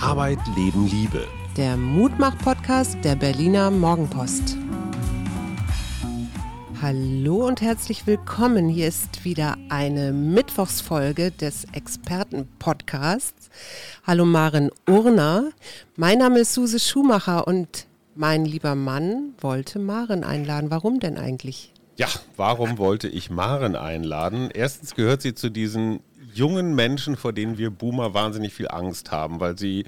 [0.00, 1.26] Arbeit, Leben, Liebe.
[1.56, 4.56] Der Mutmach-Podcast der Berliner Morgenpost.
[6.80, 8.68] Hallo und herzlich willkommen.
[8.68, 13.50] Hier ist wieder eine Mittwochsfolge des Experten-Podcasts.
[14.06, 15.50] Hallo Maren Urner.
[15.96, 20.70] Mein Name ist Suse Schumacher und mein lieber Mann wollte Maren einladen.
[20.70, 21.72] Warum denn eigentlich?
[21.96, 22.06] Ja,
[22.36, 24.50] warum wollte ich Maren einladen?
[24.54, 25.98] Erstens gehört sie zu diesen
[26.32, 29.84] jungen Menschen, vor denen wir Boomer wahnsinnig viel Angst haben, weil sie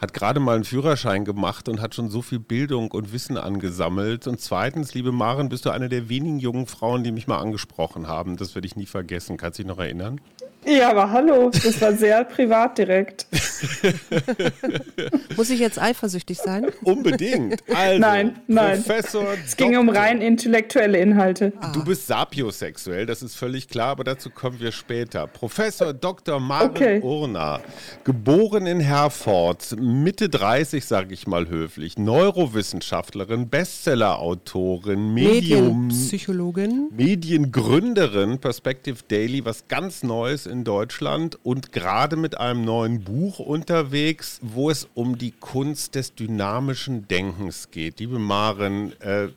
[0.00, 4.26] hat gerade mal einen Führerschein gemacht und hat schon so viel Bildung und Wissen angesammelt.
[4.26, 8.08] Und zweitens, liebe Maren, bist du eine der wenigen jungen Frauen, die mich mal angesprochen
[8.08, 8.38] haben.
[8.38, 9.36] Das werde ich nie vergessen.
[9.36, 10.20] Kannst du dich noch erinnern?
[10.66, 13.26] Ja, aber hallo, das war sehr privat direkt.
[15.36, 16.66] Muss ich jetzt eifersüchtig sein?
[16.82, 17.62] Unbedingt.
[17.74, 18.82] Also, nein, nein.
[18.82, 19.26] Professor.
[19.44, 21.52] Es ging um rein intellektuelle Inhalte.
[21.60, 21.72] Ah.
[21.72, 25.26] Du bist sapiosexuell, das ist völlig klar, aber dazu kommen wir später.
[25.26, 26.40] Professor Dr.
[26.40, 27.00] Maren okay.
[27.00, 27.60] Urner,
[28.04, 38.98] geboren in Herford, Mitte 30, sage ich mal höflich, Neurowissenschaftlerin, Bestsellerautorin, Medium, Medienpsychologin, Mediengründerin, Perspective
[39.08, 44.88] Daily, was ganz Neues in Deutschland und gerade mit einem neuen Buch unterwegs, wo es
[44.92, 48.00] um die Kunst des dynamischen Denkens geht.
[48.00, 49.28] Liebe Maren, äh,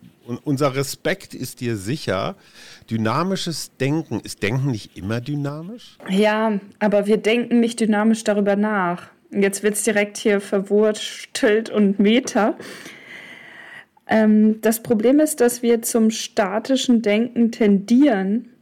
[0.44, 2.36] unser Respekt ist dir sicher.
[2.90, 5.98] Dynamisches Denken, ist Denken nicht immer dynamisch?
[6.10, 9.08] Ja, aber wir denken nicht dynamisch darüber nach.
[9.32, 12.56] Jetzt wird es direkt hier verwurstelt und Meta.
[14.08, 18.53] Ähm, das Problem ist, dass wir zum statischen Denken tendieren,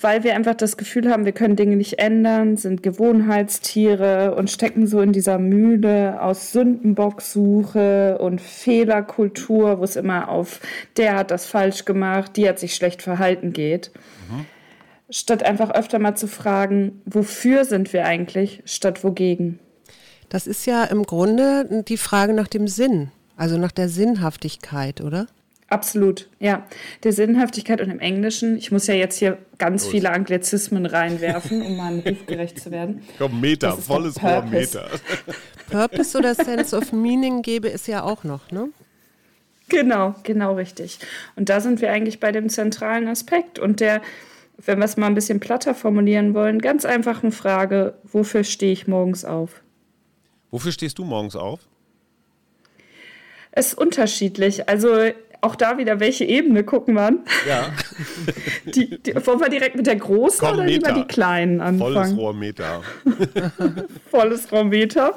[0.00, 4.88] weil wir einfach das Gefühl haben, wir können Dinge nicht ändern, sind Gewohnheitstiere und stecken
[4.88, 10.60] so in dieser Mühle aus Sündenbocksuche und Fehlerkultur, wo es immer auf
[10.96, 13.92] der hat das falsch gemacht, die hat sich schlecht verhalten geht.
[14.28, 14.46] Mhm.
[15.10, 19.60] Statt einfach öfter mal zu fragen, wofür sind wir eigentlich, statt wogegen.
[20.28, 25.26] Das ist ja im Grunde die Frage nach dem Sinn, also nach der Sinnhaftigkeit, oder?
[25.70, 26.66] Absolut, ja.
[27.04, 29.90] Der Sinnhaftigkeit und im Englischen, ich muss ja jetzt hier ganz Los.
[29.92, 33.02] viele Anglizismen reinwerfen, um meinem Ruf gerecht zu werden.
[33.18, 34.88] Komm, Meter, volles Rohr Meter.
[35.70, 38.70] Purpose oder Sense of Meaning gäbe es ja auch noch, ne?
[39.68, 41.00] Genau, genau richtig.
[41.36, 44.00] Und da sind wir eigentlich bei dem zentralen Aspekt und der,
[44.56, 48.88] wenn wir es mal ein bisschen platter formulieren wollen, ganz einfachen Frage, wofür stehe ich
[48.88, 49.62] morgens auf?
[50.50, 51.60] Wofür stehst du morgens auf?
[53.50, 54.68] Es ist unterschiedlich.
[54.70, 55.10] Also
[55.40, 57.20] auch da wieder, welche Ebene gucken wir an?
[57.46, 57.72] Ja.
[58.74, 60.88] die, die, wollen wir direkt mit der großen Komm, oder Meter.
[60.88, 61.94] lieber die kleinen anfangen?
[61.94, 62.82] Volles Rohrmeter.
[64.10, 65.16] Volles Rohrmeter.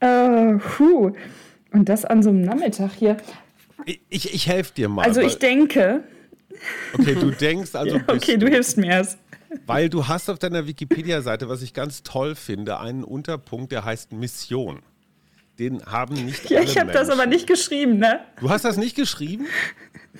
[0.00, 1.12] Äh, puh.
[1.72, 3.16] Und das an so einem Nachmittag hier.
[3.86, 5.04] Ich, ich, ich helfe dir mal.
[5.04, 6.04] Also ich denke.
[6.94, 7.96] Okay, du denkst also.
[7.98, 9.18] ja, okay, du hilfst mir erst.
[9.66, 14.12] Weil du hast auf deiner Wikipedia-Seite, was ich ganz toll finde, einen Unterpunkt, der heißt
[14.12, 14.80] Mission
[15.58, 18.20] den haben nicht Ja, ich habe das aber nicht geschrieben, ne?
[18.40, 19.46] Du hast das nicht geschrieben?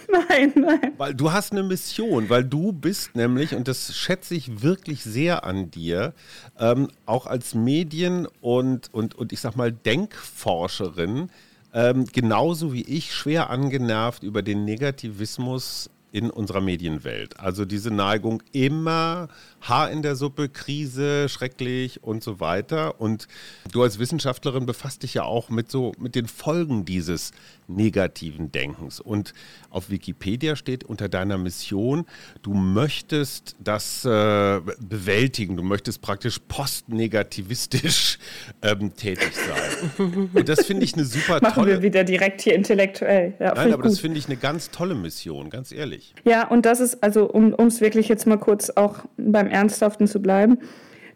[0.29, 0.93] nein, nein.
[0.97, 5.45] Weil du hast eine Mission, weil du bist nämlich, und das schätze ich wirklich sehr
[5.45, 6.15] an dir,
[6.59, 11.31] ähm, auch als Medien- und, und, und ich sag mal Denkforscherin,
[11.75, 17.41] ähm, genauso wie ich, schwer angenervt über den Negativismus in unserer Medienwelt.
[17.41, 19.29] Also diese Neigung immer
[19.63, 23.01] Haar in der Suppe, Krise, schrecklich und so weiter.
[23.01, 23.29] Und
[23.71, 27.33] du als Wissenschaftlerin befasst dich ja auch mit so mit den Folgen dieses
[27.69, 29.01] negativen Denkens.
[29.01, 29.33] Und
[29.71, 32.07] auf Wikipedia steht unter deiner Mission,
[32.43, 38.19] du möchtest das äh, bewältigen, du möchtest praktisch postnegativistisch
[38.63, 40.29] ähm, tätig sein.
[40.33, 41.73] Und das finde ich eine super Machen tolle.
[41.73, 43.35] wir wieder direkt hier intellektuell.
[43.39, 43.93] Ja, Nein, aber gut.
[43.93, 46.15] das finde ich eine ganz tolle Mission, ganz ehrlich.
[46.25, 50.21] Ja, und das ist also, um es wirklich jetzt mal kurz auch beim Ernsthaften zu
[50.21, 50.59] bleiben,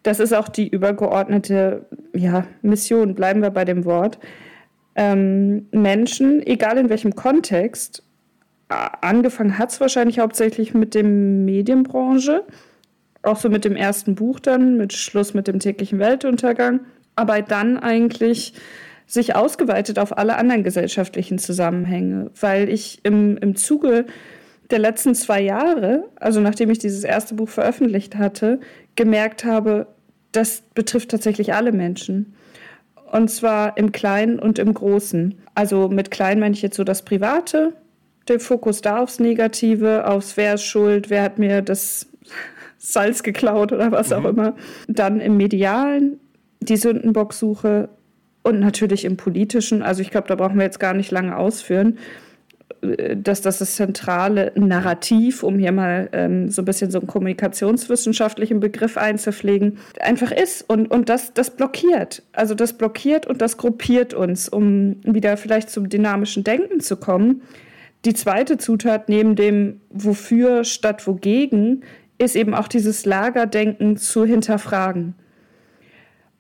[0.03, 4.19] das ist auch die übergeordnete ja, Mission, bleiben wir bei dem Wort.
[4.95, 8.05] Ähm, Menschen, egal in welchem Kontext,
[8.69, 12.45] angefangen hat es wahrscheinlich hauptsächlich mit der Medienbranche,
[13.23, 16.81] auch so mit dem ersten Buch dann, mit Schluss mit dem täglichen Weltuntergang,
[17.17, 18.55] aber dann eigentlich
[19.07, 24.07] sich ausgeweitet auf alle anderen gesellschaftlichen Zusammenhänge, weil ich im, im Zuge
[24.71, 28.61] der letzten zwei Jahre, also nachdem ich dieses erste Buch veröffentlicht hatte,
[28.97, 29.87] gemerkt habe,
[30.33, 32.35] das betrifft tatsächlich alle Menschen.
[33.13, 35.35] Und zwar im Kleinen und im Großen.
[35.55, 37.73] Also mit klein meine ich jetzt so das Private,
[38.29, 42.09] den Fokus da aufs Negative, aufs wer ist schuld, wer hat mir das
[42.79, 44.17] Salz geklaut oder was mhm.
[44.17, 44.57] auch immer.
[44.89, 46.19] Dann im Medialen
[46.61, 47.89] die Sündenbocksuche
[48.43, 49.83] und natürlich im Politischen.
[49.83, 51.99] Also ich glaube, da brauchen wir jetzt gar nicht lange ausführen
[52.83, 58.61] dass das das zentrale Narrativ, um hier mal ähm, so ein bisschen so einen kommunikationswissenschaftlichen
[58.61, 60.69] Begriff einzupflegen, einfach ist.
[60.69, 62.23] Und, und das, das blockiert.
[62.33, 67.43] Also das blockiert und das gruppiert uns, um wieder vielleicht zum dynamischen Denken zu kommen.
[68.05, 71.83] Die zweite Zutat neben dem Wofür statt Wogegen
[72.19, 75.15] ist eben auch dieses Lagerdenken zu hinterfragen.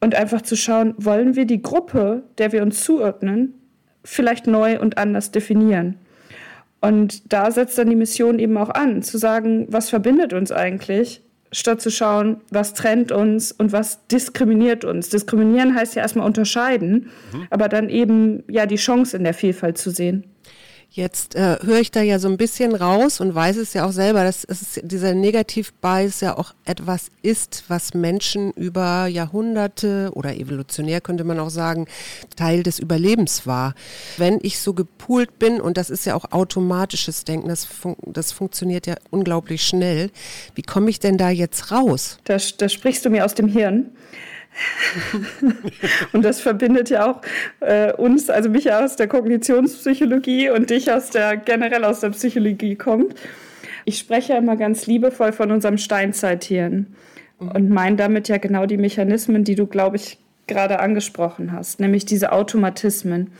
[0.00, 3.54] Und einfach zu schauen, wollen wir die Gruppe, der wir uns zuordnen,
[4.04, 5.96] vielleicht neu und anders definieren.
[6.86, 11.22] Und da setzt dann die Mission eben auch an, zu sagen, was verbindet uns eigentlich,
[11.52, 15.08] statt zu schauen, was trennt uns und was diskriminiert uns.
[15.08, 17.46] Diskriminieren heißt ja erstmal unterscheiden, mhm.
[17.50, 20.24] aber dann eben ja die Chance in der Vielfalt zu sehen.
[20.96, 23.92] Jetzt äh, höre ich da ja so ein bisschen raus und weiß es ja auch
[23.92, 31.02] selber, dass es, dieser Negativ-Bias ja auch etwas ist, was Menschen über Jahrhunderte oder evolutionär
[31.02, 31.86] könnte man auch sagen,
[32.34, 33.74] Teil des Überlebens war.
[34.16, 38.32] Wenn ich so gepoolt bin, und das ist ja auch automatisches Denken, das, fun das
[38.32, 40.10] funktioniert ja unglaublich schnell,
[40.54, 42.20] wie komme ich denn da jetzt raus?
[42.24, 43.90] Da, da sprichst du mir aus dem Hirn.
[46.12, 47.20] und das verbindet ja auch
[47.60, 52.76] äh, uns, also mich aus der Kognitionspsychologie und dich aus der generell aus der Psychologie
[52.76, 53.14] kommt.
[53.84, 56.86] Ich spreche ja immer ganz liebevoll von unserem Steinzeithirn
[57.38, 57.48] mhm.
[57.48, 62.04] und meine damit ja genau die Mechanismen, die du, glaube ich, gerade angesprochen hast, nämlich
[62.04, 63.32] diese Automatismen.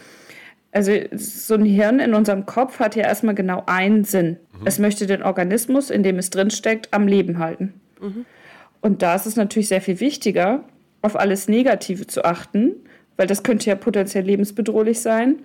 [0.73, 4.37] Also so ein Hirn in unserem Kopf hat ja erstmal genau einen Sinn.
[4.53, 4.67] Mhm.
[4.67, 7.81] Es möchte den Organismus, in dem es drinsteckt, am Leben halten.
[8.01, 8.27] Mhm.
[8.83, 10.65] Und da ist es natürlich sehr viel wichtiger,
[11.07, 12.75] auf alles Negative zu achten,
[13.17, 15.37] weil das könnte ja potenziell lebensbedrohlich sein,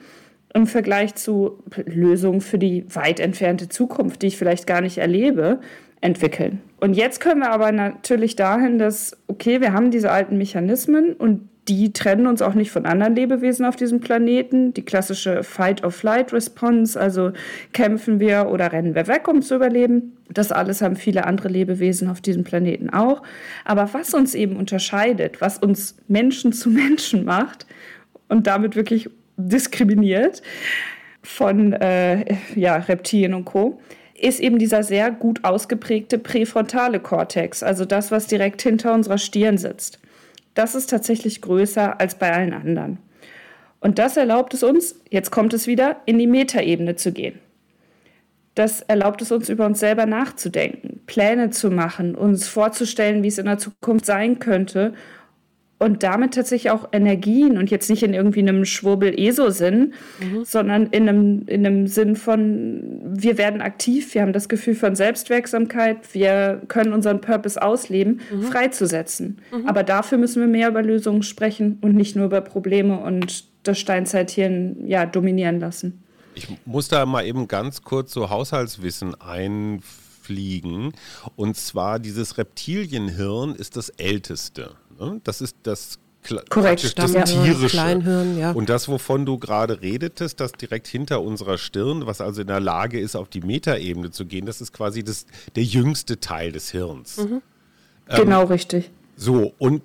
[0.54, 5.62] im Vergleich zu Lösungen für die weit entfernte Zukunft, die ich vielleicht gar nicht erlebe,
[6.02, 6.62] entwickeln.
[6.80, 11.48] Und jetzt können wir aber natürlich dahin, dass, okay, wir haben diese alten Mechanismen und
[11.78, 14.74] die trennen uns auch nicht von anderen Lebewesen auf diesem Planeten.
[14.74, 17.32] Die klassische Fight-of-Flight-Response, also
[17.72, 20.18] kämpfen wir oder rennen wir weg, um zu überleben.
[20.30, 23.24] Das alles haben viele andere Lebewesen auf diesem Planeten auch.
[23.64, 27.66] Aber was uns eben unterscheidet, was uns Menschen zu Menschen macht
[28.28, 30.42] und damit wirklich diskriminiert
[31.24, 33.80] von äh, ja, Reptilien und Co.,
[34.20, 39.58] ist eben dieser sehr gut ausgeprägte präfrontale Kortex, also das, was direkt hinter unserer Stirn
[39.58, 40.00] sitzt
[40.54, 42.98] das ist tatsächlich größer als bei allen anderen.
[43.80, 47.40] Und das erlaubt es uns, jetzt kommt es wieder, in die Metaebene zu gehen.
[48.54, 53.38] Das erlaubt es uns, über uns selber nachzudenken, Pläne zu machen, uns vorzustellen, wie es
[53.38, 54.94] in der Zukunft sein könnte
[55.82, 60.46] und damit tatsächlich auch Energien und jetzt nicht in irgendwie einem Schwurbel-ESO-Sinn, mhm.
[60.46, 64.96] sondern in einem, in einem Sinn von, wir werden aktiv, wir haben das Gefühl von
[64.96, 68.44] Selbstwirksamkeit, wir können unseren Purpose ausleben, mhm.
[68.44, 69.40] freizusetzen.
[69.52, 69.68] Mhm.
[69.68, 73.80] Aber dafür müssen wir mehr über Lösungen sprechen und nicht nur über Probleme und das
[73.80, 76.04] Steinzeithirn ja, dominieren lassen.
[76.36, 80.94] Ich muss da mal eben ganz kurz so Haushaltswissen einfliegen.
[81.36, 84.76] Und zwar dieses Reptilienhirn ist das älteste.
[85.02, 85.22] Ne?
[85.24, 86.00] Das ist das
[86.50, 87.24] Korrekt, das ja.
[87.24, 87.68] tierische.
[87.68, 88.52] Kleinhirn, ja.
[88.52, 92.60] Und das, wovon du gerade redetest, das direkt hinter unserer Stirn, was also in der
[92.60, 96.70] Lage ist, auf die Metaebene zu gehen, das ist quasi das, der jüngste Teil des
[96.70, 97.18] Hirns.
[97.18, 97.42] Mhm.
[98.08, 98.92] Ähm, genau richtig.
[99.16, 99.82] So, und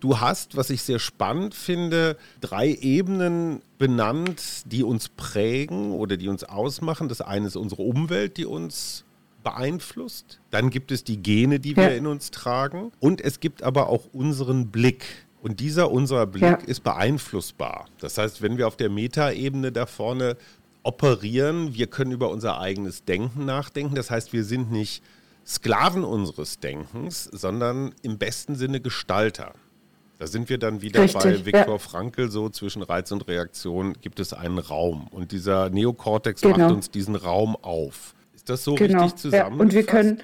[0.00, 6.28] du hast, was ich sehr spannend finde, drei Ebenen benannt, die uns prägen oder die
[6.28, 7.08] uns ausmachen.
[7.08, 9.04] Das eine ist unsere Umwelt, die uns
[9.42, 10.40] beeinflusst.
[10.50, 11.96] Dann gibt es die Gene, die wir ja.
[11.96, 12.92] in uns tragen.
[13.00, 15.04] Und es gibt aber auch unseren Blick.
[15.42, 16.54] Und dieser unser Blick ja.
[16.66, 17.86] ist beeinflussbar.
[17.98, 20.36] Das heißt, wenn wir auf der Metaebene da vorne
[20.82, 23.94] operieren, wir können über unser eigenes Denken nachdenken.
[23.94, 25.02] Das heißt, wir sind nicht
[25.46, 29.54] Sklaven unseres Denkens, sondern im besten Sinne Gestalter.
[30.18, 31.78] Da sind wir dann wieder Richtig, bei Viktor ja.
[31.78, 35.08] Frankl, so zwischen Reiz und Reaktion gibt es einen Raum.
[35.08, 36.58] Und dieser Neokortex genau.
[36.58, 38.14] macht uns diesen Raum auf
[38.50, 39.04] das so genau.
[39.04, 39.56] richtig zusammengefasst?
[39.56, 39.62] Ja.
[39.62, 40.18] Und wir können,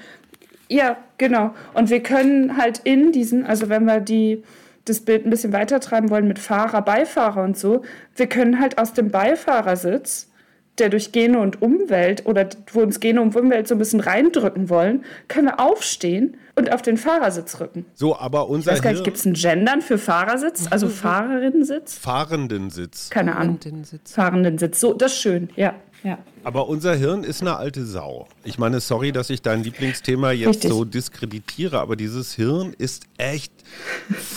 [0.68, 1.54] ja, genau.
[1.74, 4.42] Und wir können halt in diesen, also wenn wir die,
[4.84, 7.82] das Bild ein bisschen weiter treiben wollen mit Fahrer, Beifahrer und so,
[8.14, 10.28] wir können halt aus dem Beifahrersitz,
[10.78, 14.68] der durch Gene und Umwelt oder wo uns Gene und Umwelt so ein bisschen reindrücken
[14.68, 17.86] wollen, können wir aufstehen und auf den Fahrersitz rücken.
[17.94, 18.72] So, aber unser.
[18.72, 20.66] Ich weiß gar nicht, gibt es ein Gendern für Fahrersitz?
[20.70, 21.94] Also Fahrerinnensitz?
[21.94, 23.10] Fahrendensitz.
[23.10, 23.58] Keine Ahnung.
[23.58, 24.12] Fahrendensitz.
[24.12, 24.80] Fahrendensitz.
[24.80, 25.74] So, das ist schön, ja.
[26.04, 26.18] Ja.
[26.44, 28.28] Aber unser Hirn ist eine alte Sau.
[28.44, 30.70] Ich meine, sorry, dass ich dein Lieblingsthema jetzt Richtig.
[30.70, 33.52] so diskreditiere, aber dieses Hirn ist echt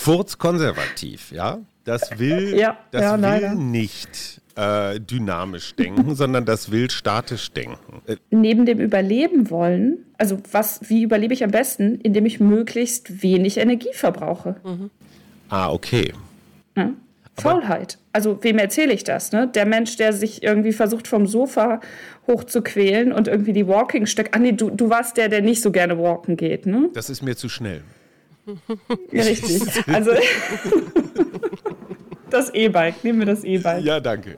[0.03, 1.59] furzkonservativ, ja?
[1.85, 3.55] das will, Ja, das ja, will leider.
[3.55, 8.01] nicht äh, dynamisch denken, sondern das will statisch denken.
[8.07, 13.23] Äh, Neben dem Überleben wollen, also was, wie überlebe ich am besten, indem ich möglichst
[13.23, 14.55] wenig Energie verbrauche.
[15.49, 16.13] ah, okay.
[17.41, 17.97] Faulheit.
[18.13, 19.31] Also wem erzähle ich das?
[19.31, 19.47] Ne?
[19.47, 21.79] Der Mensch, der sich irgendwie versucht vom Sofa
[22.27, 24.29] hochzuquälen und irgendwie die Walking Stick.
[24.35, 26.89] Ah nee, du, du warst der, der nicht so gerne walken geht, ne?
[26.93, 27.81] Das ist mir zu schnell.
[29.11, 29.61] Ja, richtig.
[29.87, 30.11] Also
[32.29, 33.83] das E-Bike, nehmen wir das E-Bike.
[33.83, 34.37] Ja, danke.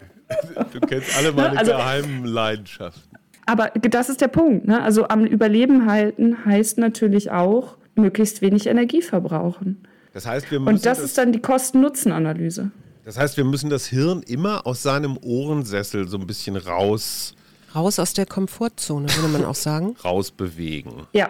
[0.74, 3.01] Du kennst alle meine Also- geheimen Leidenschaften.
[3.46, 4.67] Aber das ist der Punkt.
[4.67, 4.81] Ne?
[4.81, 9.86] Also am Überleben halten heißt natürlich auch möglichst wenig Energie verbrauchen.
[10.13, 12.72] Das heißt, wir müssen Und das ist dann die Kosten-Nutzen-Analyse.
[13.05, 17.36] Das heißt, wir müssen das Hirn immer aus seinem Ohrensessel so ein bisschen raus,
[17.75, 19.96] Raus aus der Komfortzone, würde man auch sagen.
[20.03, 21.08] rausbewegen.
[21.13, 21.29] Ja,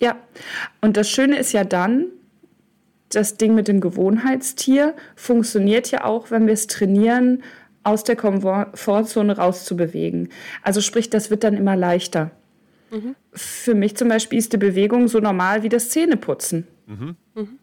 [0.00, 0.16] ja.
[0.80, 2.06] Und das Schöne ist ja dann,
[3.10, 7.42] das Ding mit dem Gewohnheitstier funktioniert ja auch, wenn wir es trainieren,
[7.84, 10.30] aus der Komfortzone rauszubewegen.
[10.62, 12.32] Also sprich, das wird dann immer leichter.
[13.32, 16.66] Für mich zum Beispiel ist die Bewegung so normal wie das Zähneputzen.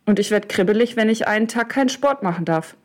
[0.06, 2.76] Und ich werde kribbelig, wenn ich einen Tag keinen Sport machen darf.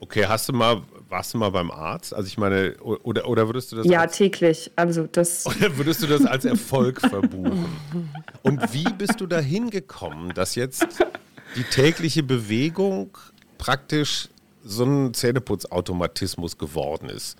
[0.00, 2.12] Okay, hast du mal, warst du mal beim Arzt?
[2.12, 4.70] Also ich meine, oder, oder würdest du das Ja, als, täglich.
[4.74, 5.46] Also das.
[5.46, 7.66] oder würdest du das als Erfolg verbuchen?
[8.42, 10.86] Und wie bist du dahin gekommen, dass jetzt
[11.56, 13.16] die tägliche Bewegung
[13.58, 14.28] praktisch
[14.64, 17.36] so ein Zähneputzautomatismus geworden ist?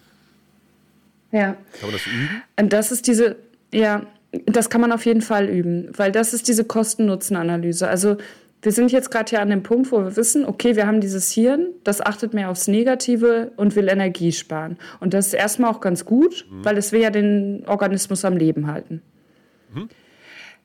[1.32, 1.54] Ja.
[1.54, 2.42] Kann man das üben?
[2.60, 3.36] Und das ist diese,
[3.72, 4.06] ja,
[4.46, 7.88] das kann man auf jeden Fall üben, weil das ist diese Kosten-Nutzen-Analyse.
[7.88, 8.18] Also
[8.62, 11.32] wir sind jetzt gerade hier an dem Punkt, wo wir wissen, okay, wir haben dieses
[11.32, 14.78] Hirn, das achtet mehr aufs Negative und will Energie sparen.
[15.00, 18.68] Und das ist erstmal auch ganz gut, weil es will ja den Organismus am Leben
[18.68, 19.02] halten.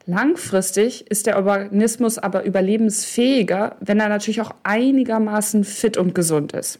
[0.06, 6.80] Langfristig ist der Organismus aber überlebensfähiger, wenn er natürlich auch einigermaßen fit und gesund ist.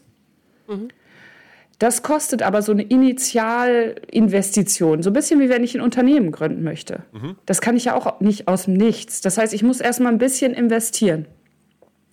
[1.78, 6.64] Das kostet aber so eine Initialinvestition, so ein bisschen wie wenn ich ein Unternehmen gründen
[6.64, 7.04] möchte.
[7.46, 9.20] Das kann ich ja auch nicht aus dem Nichts.
[9.20, 11.26] Das heißt, ich muss erstmal ein bisschen investieren.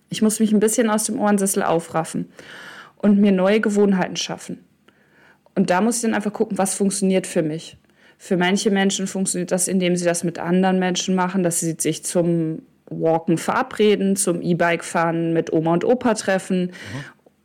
[0.08, 2.30] Ich muss mich ein bisschen aus dem Ohrensessel aufraffen
[2.96, 4.64] und mir neue Gewohnheiten schaffen.
[5.56, 7.76] Und da muss ich dann einfach gucken, was funktioniert für mich.
[8.18, 12.04] Für manche Menschen funktioniert das, indem sie das mit anderen Menschen machen, dass sie sich
[12.04, 16.70] zum Walken verabreden, zum E-Bike fahren, mit Oma und Opa treffen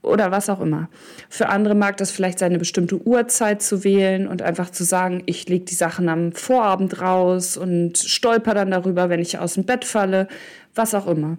[0.01, 0.89] oder was auch immer.
[1.29, 5.24] Für andere mag das vielleicht sein, eine bestimmte Uhrzeit zu wählen und einfach zu sagen,
[5.25, 9.65] ich lege die Sachen am Vorabend raus und stolper dann darüber, wenn ich aus dem
[9.65, 10.27] Bett falle,
[10.74, 11.38] was auch immer.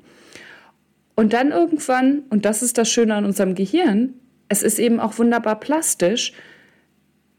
[1.14, 4.14] Und dann irgendwann, und das ist das Schöne an unserem Gehirn,
[4.48, 6.32] es ist eben auch wunderbar plastisch,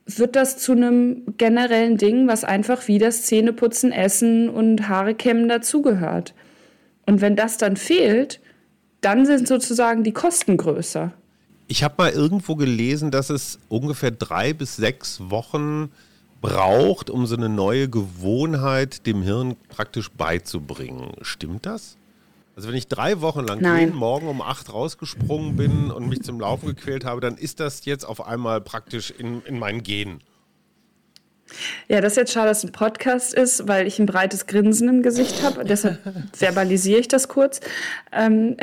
[0.05, 5.47] wird das zu einem generellen Ding, was einfach wie das Zähneputzen, Essen und Haare kämmen
[5.47, 6.33] dazugehört.
[7.05, 8.41] Und wenn das dann fehlt,
[9.03, 11.11] dann sind sozusagen die Kosten größer.
[11.67, 15.91] Ich habe mal irgendwo gelesen, dass es ungefähr drei bis sechs Wochen
[16.41, 21.13] braucht, um so eine neue Gewohnheit dem Hirn praktisch beizubringen.
[21.21, 21.97] Stimmt das?
[22.55, 23.79] Also wenn ich drei Wochen lang Nein.
[23.79, 27.85] jeden Morgen um acht rausgesprungen bin und mich zum Laufen gequält habe, dann ist das
[27.85, 30.19] jetzt auf einmal praktisch in, in meinen Genen.
[31.87, 34.89] Ja, das ist jetzt schade, dass es ein Podcast ist, weil ich ein breites Grinsen
[34.89, 35.63] im Gesicht habe.
[35.63, 35.99] Deshalb
[36.37, 37.59] verbalisiere ich das kurz.
[38.11, 38.57] Ähm,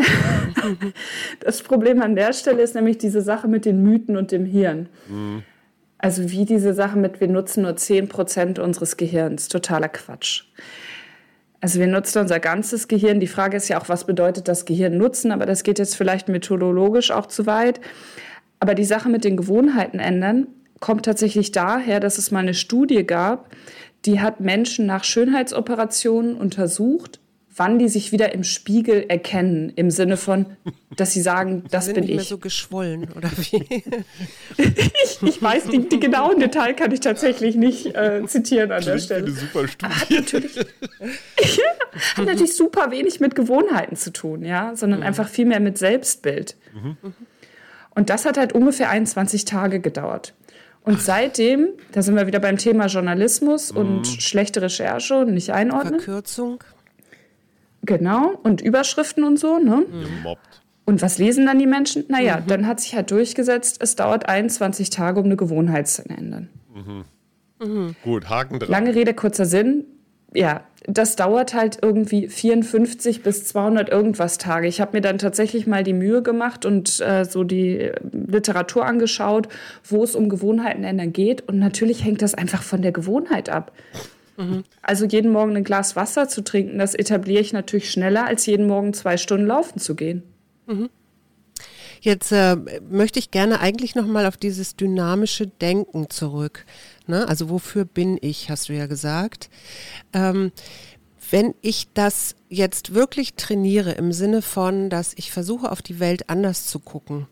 [1.41, 4.89] das Problem an der Stelle ist nämlich diese Sache mit den Mythen und dem Hirn.
[5.99, 9.49] Also wie diese Sache mit, wir nutzen nur 10% unseres Gehirns.
[9.49, 10.45] Totaler Quatsch.
[11.61, 13.21] Also wir nutzen unser ganzes Gehirn.
[13.21, 15.31] Die Frage ist ja auch, was bedeutet das Gehirn nutzen?
[15.31, 17.81] Aber das geht jetzt vielleicht methodologisch auch zu weit.
[18.61, 20.47] Aber die Sache mit den Gewohnheiten ändern
[20.81, 23.55] kommt tatsächlich daher, dass es mal eine Studie gab,
[24.07, 27.21] die hat Menschen nach Schönheitsoperationen untersucht,
[27.55, 30.47] wann die sich wieder im Spiegel erkennen, im Sinne von,
[30.97, 32.29] dass sie sagen, das sind bin nicht mehr ich.
[32.29, 33.85] so geschwollen, oder wie?
[34.57, 35.23] ich.
[35.23, 39.13] Ich weiß, die, die genauen Details kann ich tatsächlich nicht äh, zitieren an der Klingt
[39.13, 39.31] eine Stelle.
[39.31, 39.95] super Studie.
[39.95, 40.59] Hat natürlich,
[42.17, 46.57] hat natürlich super wenig mit Gewohnheiten zu tun, ja, sondern einfach viel mehr mit Selbstbild.
[47.95, 50.33] Und das hat halt ungefähr 21 Tage gedauert.
[50.83, 56.01] Und seitdem, da sind wir wieder beim Thema Journalismus und schlechte Recherche und nicht einordnen.
[56.01, 56.65] Verkürzung.
[57.83, 58.39] Genau.
[58.43, 59.85] Und Überschriften und so, ne?
[59.91, 60.63] Gemobbt.
[60.87, 62.05] Und was lesen dann die Menschen?
[62.09, 66.49] Naja, dann hat sich halt durchgesetzt, es dauert 21 Tage, um eine Gewohnheit zu ändern.
[68.03, 68.71] Gut, Haken dran.
[68.71, 69.85] Lange Rede, kurzer Sinn.
[70.33, 74.67] Ja, das dauert halt irgendwie 54 bis 200 irgendwas Tage.
[74.67, 78.87] Ich habe mir dann tatsächlich mal die Mühe gemacht und äh, so die äh, Literatur
[78.87, 79.49] angeschaut,
[79.85, 81.47] wo es um Gewohnheiten ändern geht.
[81.49, 83.73] Und natürlich hängt das einfach von der Gewohnheit ab.
[84.81, 88.67] Also jeden Morgen ein Glas Wasser zu trinken, das etabliere ich natürlich schneller, als jeden
[88.67, 90.23] Morgen zwei Stunden laufen zu gehen.
[92.01, 92.57] Jetzt äh,
[92.89, 96.65] möchte ich gerne eigentlich nochmal auf dieses dynamische Denken zurück.
[97.07, 97.29] Ne?
[97.29, 99.51] Also wofür bin ich, hast du ja gesagt.
[100.13, 100.53] Ähm,
[101.31, 106.29] wenn ich das jetzt wirklich trainiere im Sinne von, dass ich versuche auf die Welt
[106.29, 107.29] anders zu gucken,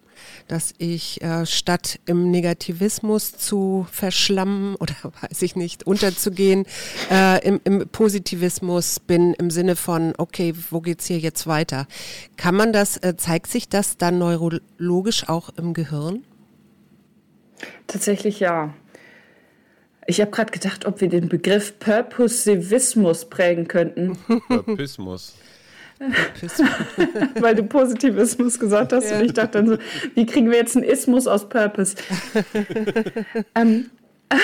[0.46, 6.66] dass ich äh, statt im Negativismus zu verschlammen oder weiß ich nicht, unterzugehen,
[7.10, 11.87] äh, im, im, Positivismus bin im Sinne von, okay, wo geht's hier jetzt weiter?
[12.37, 16.25] Kann man das, äh, zeigt sich das dann neurologisch auch im Gehirn?
[17.87, 18.75] Tatsächlich ja.
[20.06, 24.16] Ich habe gerade gedacht, ob wir den Begriff Purposivismus prägen könnten.
[24.48, 25.34] Purpismus.
[27.40, 29.18] Weil du Positivismus gesagt hast ja.
[29.18, 29.78] und ich dachte dann so,
[30.14, 31.96] wie kriegen wir jetzt einen Ismus aus Purpose?
[33.54, 33.90] ähm,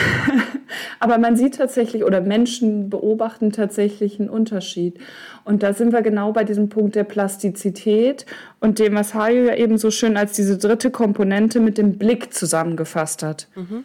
[1.00, 4.98] aber man sieht tatsächlich oder Menschen beobachten tatsächlich einen Unterschied.
[5.44, 8.24] Und da sind wir genau bei diesem Punkt der Plastizität
[8.60, 12.32] und dem, was Hajo ja eben so schön als diese dritte Komponente mit dem Blick
[12.32, 13.48] zusammengefasst hat.
[13.54, 13.84] Mhm.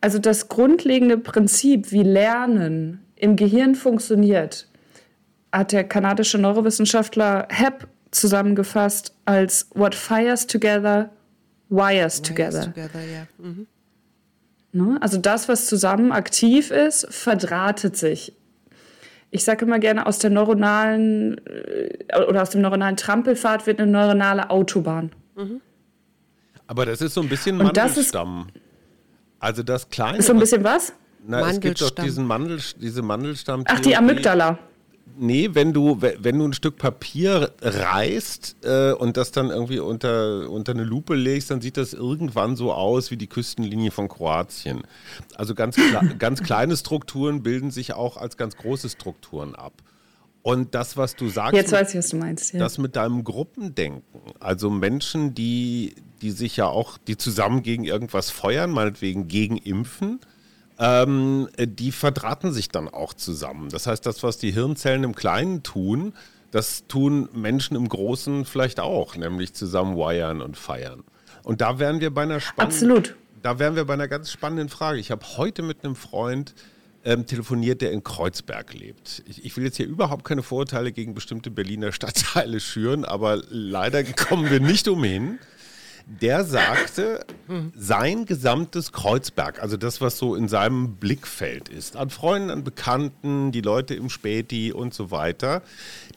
[0.00, 4.67] Also das grundlegende Prinzip, wie Lernen im Gehirn funktioniert,
[5.52, 11.10] hat der kanadische Neurowissenschaftler Hepp zusammengefasst als What fires together,
[11.68, 12.64] wires, together.
[12.64, 13.26] together yeah.
[13.38, 13.66] mhm.
[14.72, 14.98] ne?
[15.00, 18.32] Also das, was zusammen aktiv ist, verdrahtet sich.
[19.30, 23.90] Ich sage immer gerne, aus der neuronalen äh, oder aus dem neuronalen Trampelpfad wird eine
[23.90, 25.12] neuronale Autobahn.
[25.36, 25.60] Mhm.
[26.66, 28.48] Aber das ist so ein bisschen Mandelstamm.
[29.38, 30.18] also das kleine.
[30.18, 30.92] Ist so ein bisschen was?
[31.26, 33.64] Na, es gibt doch diesen Mandel, diese Mandelstamm.
[33.66, 34.58] Ach, die Amygdala
[35.16, 40.50] nee, wenn du, wenn du ein Stück Papier reißt äh, und das dann irgendwie unter,
[40.50, 44.82] unter eine Lupe legst, dann sieht das irgendwann so aus wie die Küstenlinie von Kroatien.
[45.34, 45.76] Also ganz,
[46.18, 49.72] ganz kleine Strukturen bilden sich auch als ganz große Strukturen ab.
[50.42, 52.54] Und das, was du sagst, jetzt weiß ich, was du meinst.
[52.54, 52.60] Ja.
[52.60, 58.30] Das mit deinem Gruppendenken, also Menschen, die, die sich ja auch, die zusammen gegen irgendwas
[58.30, 60.20] feuern, meinetwegen gegen Impfen,
[60.78, 63.68] ähm, die verdrahten sich dann auch zusammen.
[63.70, 66.14] Das heißt, das, was die Hirnzellen im Kleinen tun,
[66.50, 71.04] das tun Menschen im Großen vielleicht auch, nämlich zusammen wiren und feiern.
[71.42, 72.88] Und da wären wir bei einer spannenden.
[73.42, 74.98] Da wären wir bei einer ganz spannenden Frage.
[74.98, 76.54] Ich habe heute mit einem Freund
[77.04, 79.22] ähm, telefoniert, der in Kreuzberg lebt.
[79.26, 84.04] Ich, ich, will jetzt hier überhaupt keine Vorurteile gegen bestimmte Berliner Stadtteile schüren, aber leider
[84.04, 85.38] kommen wir nicht umhin
[86.08, 87.24] der sagte,
[87.76, 93.52] sein gesamtes Kreuzberg, also das, was so in seinem Blickfeld ist, an Freunden, an Bekannten,
[93.52, 95.62] die Leute im Späti und so weiter,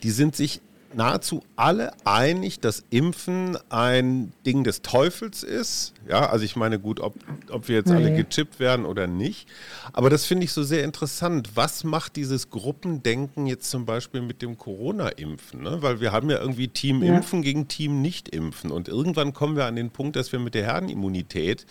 [0.01, 0.61] die sind sich
[0.93, 5.93] nahezu alle einig, dass Impfen ein Ding des Teufels ist.
[6.07, 7.15] Ja, also ich meine, gut, ob,
[7.49, 7.95] ob wir jetzt nee.
[7.95, 9.47] alle gechippt werden oder nicht.
[9.93, 11.51] Aber das finde ich so sehr interessant.
[11.55, 15.63] Was macht dieses Gruppendenken jetzt zum Beispiel mit dem Corona-Impfen?
[15.63, 15.77] Ne?
[15.81, 17.15] Weil wir haben ja irgendwie Team ja.
[17.15, 18.71] Impfen gegen Team Nicht-Impfen.
[18.71, 21.65] Und irgendwann kommen wir an den Punkt, dass wir mit der Herdenimmunität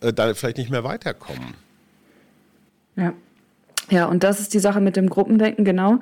[0.00, 1.54] äh, da vielleicht nicht mehr weiterkommen.
[2.96, 3.12] Ja.
[3.90, 5.98] Ja, und das ist die Sache mit dem Gruppendenken, genau.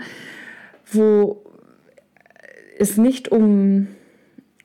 [0.92, 1.42] Wo
[2.80, 3.88] es nicht um,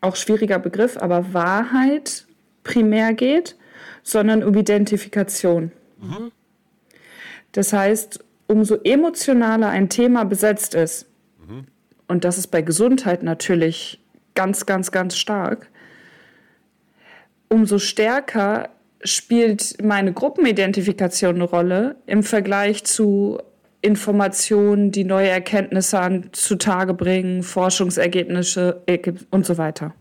[0.02, 2.26] auch schwieriger Begriff, aber Wahrheit
[2.64, 3.56] primär geht,
[4.04, 5.72] sondern um Identifikation.
[6.00, 6.32] Mhm.
[7.52, 11.08] Das heißt, umso emotionaler ein Thema besetzt ist,
[11.48, 11.66] mhm.
[12.08, 14.00] und das ist bei Gesundheit natürlich
[14.34, 15.70] ganz, ganz, ganz stark,
[17.50, 18.70] umso stärker
[19.04, 23.40] spielt meine Gruppenidentifikation eine Rolle im Vergleich zu
[23.86, 28.82] Informationen, die neue Erkenntnisse an, zutage bringen, Forschungsergebnisse
[29.32, 29.94] und so weiter.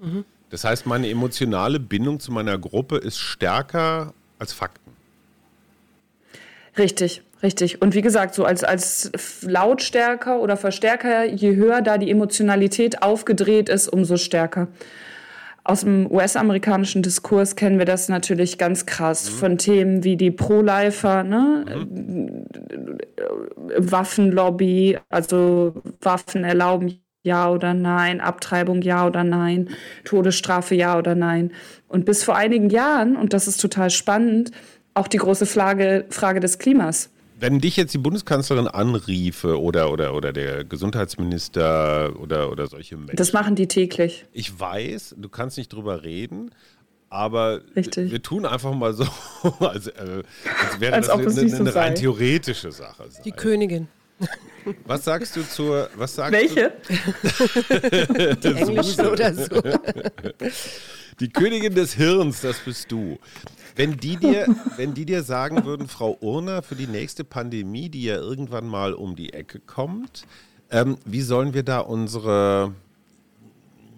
[0.00, 0.24] Mhm.
[0.50, 4.92] Das heißt, meine emotionale Bindung zu meiner Gruppe ist stärker als Fakten.
[6.78, 7.82] Richtig, richtig.
[7.82, 9.10] Und wie gesagt, so als, als
[9.42, 14.68] Lautstärker oder Verstärker, je höher da die Emotionalität aufgedreht ist, umso stärker
[15.68, 19.34] aus dem US-amerikanischen Diskurs kennen wir das natürlich ganz krass mhm.
[19.34, 21.66] von Themen wie die Pro-Lifer, ne?
[21.68, 22.46] Mhm.
[23.76, 29.68] Waffenlobby, also Waffen erlauben ja oder nein, Abtreibung ja oder nein,
[30.04, 31.52] Todesstrafe ja oder nein.
[31.86, 34.52] Und bis vor einigen Jahren, und das ist total spannend,
[34.94, 37.10] auch die große Frage, Frage des Klimas.
[37.40, 43.16] Wenn dich jetzt die Bundeskanzlerin anriefe oder, oder, oder der Gesundheitsminister oder, oder solche Menschen.
[43.16, 44.24] Das machen die täglich.
[44.32, 46.50] Ich weiß, du kannst nicht drüber reden,
[47.10, 48.10] aber Richtig.
[48.10, 49.04] wir tun einfach mal so,
[49.60, 50.22] als, äh,
[50.62, 53.04] als wäre als das eine, eine, eine rein theoretische Sache.
[53.08, 53.22] Sei.
[53.22, 53.88] Die Königin.
[54.84, 55.88] Was sagst du zur.
[55.96, 56.72] Was sagst Welche?
[58.40, 59.62] Du, die englische oder so.
[61.20, 63.18] Die Königin des Hirns, das bist du.
[63.74, 68.04] Wenn die dir, wenn die dir sagen würden, Frau Urner, für die nächste Pandemie, die
[68.04, 70.24] ja irgendwann mal um die Ecke kommt,
[70.70, 72.72] ähm, wie sollen wir da unsere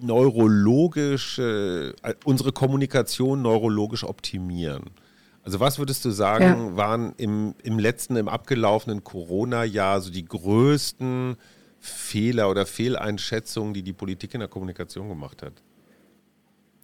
[0.01, 1.93] neurologisch, äh,
[2.25, 4.85] unsere Kommunikation neurologisch optimieren?
[5.43, 6.77] Also was würdest du sagen, ja.
[6.77, 11.37] waren im, im letzten, im abgelaufenen Corona-Jahr so die größten
[11.79, 15.63] Fehler oder Fehleinschätzungen, die die Politik in der Kommunikation gemacht hat?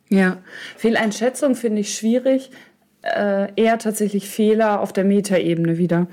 [0.08, 0.38] Ja,
[0.76, 2.50] Fehleinschätzung finde ich schwierig.
[3.02, 6.00] Äh, eher tatsächlich Fehler auf der Metaebene wieder.
[6.00, 6.08] Mhm.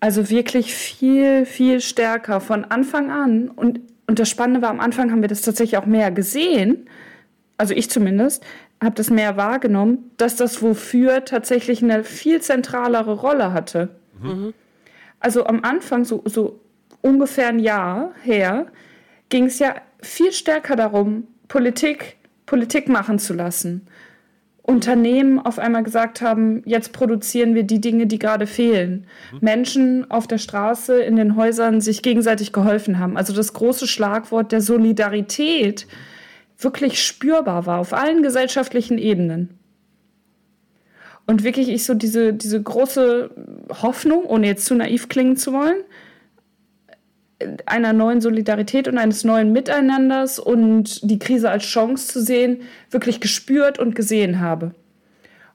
[0.00, 3.48] Also wirklich viel, viel stärker von Anfang an.
[3.48, 6.88] Und, und das Spannende war, am Anfang haben wir das tatsächlich auch mehr gesehen.
[7.56, 8.44] Also ich zumindest
[8.82, 13.90] habe das mehr wahrgenommen, dass das Wofür tatsächlich eine viel zentralere Rolle hatte.
[14.20, 14.52] Mhm.
[15.20, 16.60] Also am Anfang, so, so
[17.00, 18.66] ungefähr ein Jahr her,
[19.28, 23.86] ging es ja viel stärker darum, Politik Politik machen zu lassen.
[24.62, 29.06] Unternehmen auf einmal gesagt haben, jetzt produzieren wir die Dinge, die gerade fehlen.
[29.32, 29.38] Mhm.
[29.40, 33.16] Menschen auf der Straße, in den Häusern sich gegenseitig geholfen haben.
[33.16, 35.88] Also das große Schlagwort der Solidarität
[36.58, 39.58] wirklich spürbar war auf allen gesellschaftlichen Ebenen.
[41.26, 43.30] Und wirklich ich so diese, diese große
[43.82, 45.82] Hoffnung, ohne jetzt zu naiv klingen zu wollen,
[47.66, 53.20] einer neuen Solidarität und eines neuen Miteinanders und die Krise als Chance zu sehen, wirklich
[53.20, 54.74] gespürt und gesehen habe.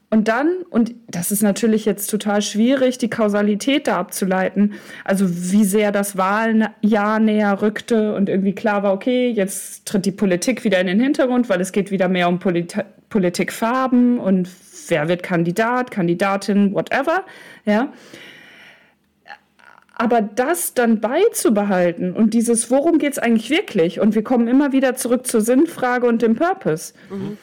[0.10, 5.66] Und dann, und das ist natürlich jetzt total schwierig, die Kausalität da abzuleiten, also wie
[5.66, 10.80] sehr das Wahljahr näher rückte und irgendwie klar war, okay, jetzt tritt die Politik wieder
[10.80, 12.78] in den Hintergrund, weil es geht wieder mehr um Polit
[13.10, 14.50] Politikfarben und
[14.90, 17.24] wer wird Kandidat, Kandidatin, whatever,
[17.66, 17.92] ja.
[20.00, 24.00] Aber das dann beizubehalten und dieses, worum geht es eigentlich wirklich?
[24.00, 26.94] Und wir kommen immer wieder zurück zur Sinnfrage und dem Purpose.
[27.10, 27.40] Mhm.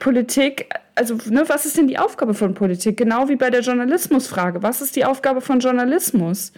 [0.00, 2.96] Politik, also ne, was ist denn die Aufgabe von Politik?
[2.96, 4.64] Genau wie bei der Journalismusfrage.
[4.64, 6.52] Was ist die Aufgabe von Journalismus?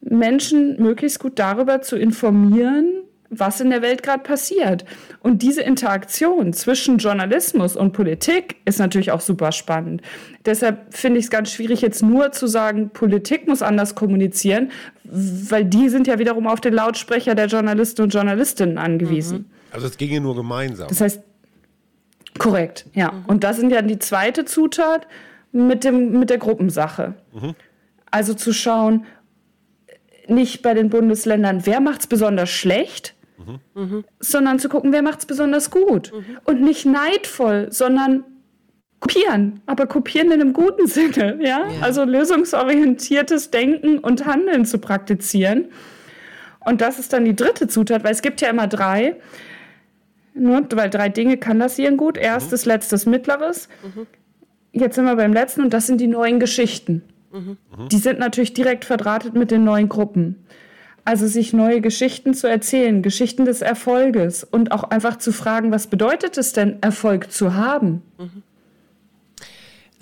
[0.00, 4.84] Menschen möglichst gut darüber zu informieren, was in der Welt gerade passiert.
[5.20, 10.02] Und diese Interaktion zwischen Journalismus und Politik ist natürlich auch super spannend.
[10.44, 14.72] Deshalb finde ich es ganz schwierig, jetzt nur zu sagen, Politik muss anders kommunizieren,
[15.04, 19.38] weil die sind ja wiederum auf den Lautsprecher der Journalisten und Journalistinnen angewiesen.
[19.38, 19.44] Mhm.
[19.72, 20.88] Also es ginge nur gemeinsam.
[20.88, 21.22] Das heißt,
[22.38, 23.12] korrekt, ja.
[23.12, 23.24] Mhm.
[23.26, 25.06] Und das sind ja die zweite Zutat
[25.52, 27.14] mit, dem, mit der Gruppensache.
[27.32, 27.54] Mhm.
[28.10, 29.06] Also zu schauen,
[30.26, 33.14] nicht bei den Bundesländern, wer macht es besonders schlecht,
[33.74, 34.04] mhm.
[34.18, 36.12] sondern zu gucken, wer macht es besonders gut.
[36.44, 38.24] Und nicht neidvoll, sondern
[39.00, 41.66] kopieren, aber kopieren in einem guten Sinne, ja?
[41.66, 41.80] ja?
[41.80, 45.68] Also lösungsorientiertes Denken und Handeln zu praktizieren.
[46.60, 49.16] Und das ist dann die dritte Zutat, weil es gibt ja immer drei.
[50.34, 52.16] Nur weil drei Dinge kann das hier gut.
[52.16, 52.72] Erstes, mhm.
[52.72, 53.68] letztes, mittleres.
[53.82, 54.06] Mhm.
[54.72, 57.02] Jetzt sind wir beim letzten und das sind die neuen Geschichten.
[57.32, 57.56] Mhm.
[57.90, 60.46] Die sind natürlich direkt verdrahtet mit den neuen Gruppen.
[61.04, 65.86] Also sich neue Geschichten zu erzählen, Geschichten des Erfolges und auch einfach zu fragen, was
[65.86, 68.02] bedeutet es denn, Erfolg zu haben?
[68.18, 68.42] Mhm.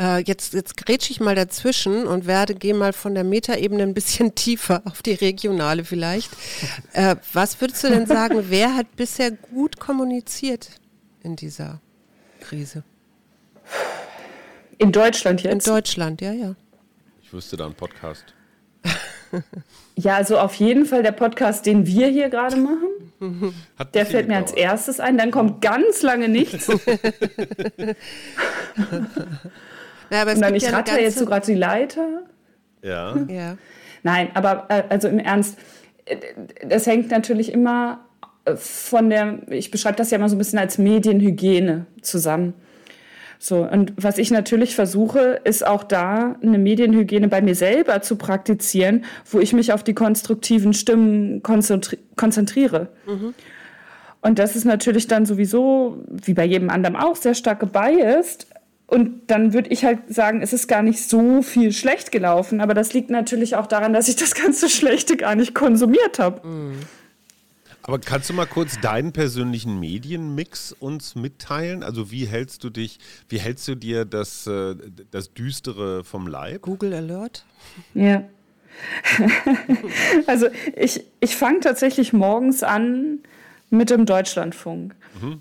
[0.01, 3.95] Äh, jetzt, jetzt grätsche ich mal dazwischen und werde, gehe mal von der Metaebene ein
[3.95, 6.31] bisschen tiefer auf die regionale vielleicht.
[6.93, 10.71] Äh, was würdest du denn sagen, wer hat bisher gut kommuniziert
[11.23, 11.81] in dieser
[12.41, 12.85] Krise?
[14.79, 15.67] In Deutschland jetzt?
[15.67, 16.55] In Deutschland, ja, ja.
[17.23, 18.25] Ich wüsste da einen Podcast.
[19.97, 22.57] Ja, also auf jeden Fall der Podcast, den wir hier gerade
[23.21, 23.53] machen.
[23.77, 25.19] Hat der fällt mir als erstes ein.
[25.19, 26.69] Dann kommt ganz lange nichts.
[30.11, 32.23] ja, aber Und dann, ich ja ratter jetzt so gerade die Leiter.
[32.83, 33.17] Ja.
[33.29, 33.57] ja.
[34.03, 35.59] Nein, aber äh, also im Ernst,
[36.05, 36.17] äh,
[36.67, 38.05] das hängt natürlich immer
[38.45, 42.55] äh, von der, ich beschreibe das ja immer so ein bisschen als Medienhygiene zusammen.
[43.39, 48.17] So, und was ich natürlich versuche, ist auch da eine Medienhygiene bei mir selber zu
[48.17, 52.89] praktizieren, wo ich mich auf die konstruktiven Stimmen konzentri konzentriere.
[53.07, 53.35] Mhm.
[54.21, 58.49] Und das ist natürlich dann sowieso, wie bei jedem anderen auch, sehr stark gebiased.
[58.89, 62.75] Und dann würde ich halt sagen, es ist gar nicht so viel schlecht gelaufen, aber
[62.75, 66.47] das liegt natürlich auch daran, dass ich das ganze Schlechte gar nicht konsumiert habe.
[66.47, 66.81] Mhm.
[67.89, 71.83] Aber kannst du mal kurz deinen persönlichen Medienmix uns mitteilen?
[71.83, 72.99] Also wie hältst du dich,
[73.31, 74.75] wie hältst du dir das, äh,
[75.11, 76.61] das Düstere vom Leib?
[76.61, 77.47] Google Alert?
[77.95, 78.25] Ja.
[80.27, 83.21] also ich, ich fange tatsächlich morgens an
[83.71, 84.95] mit dem Deutschlandfunk.
[85.23, 85.41] Mhm.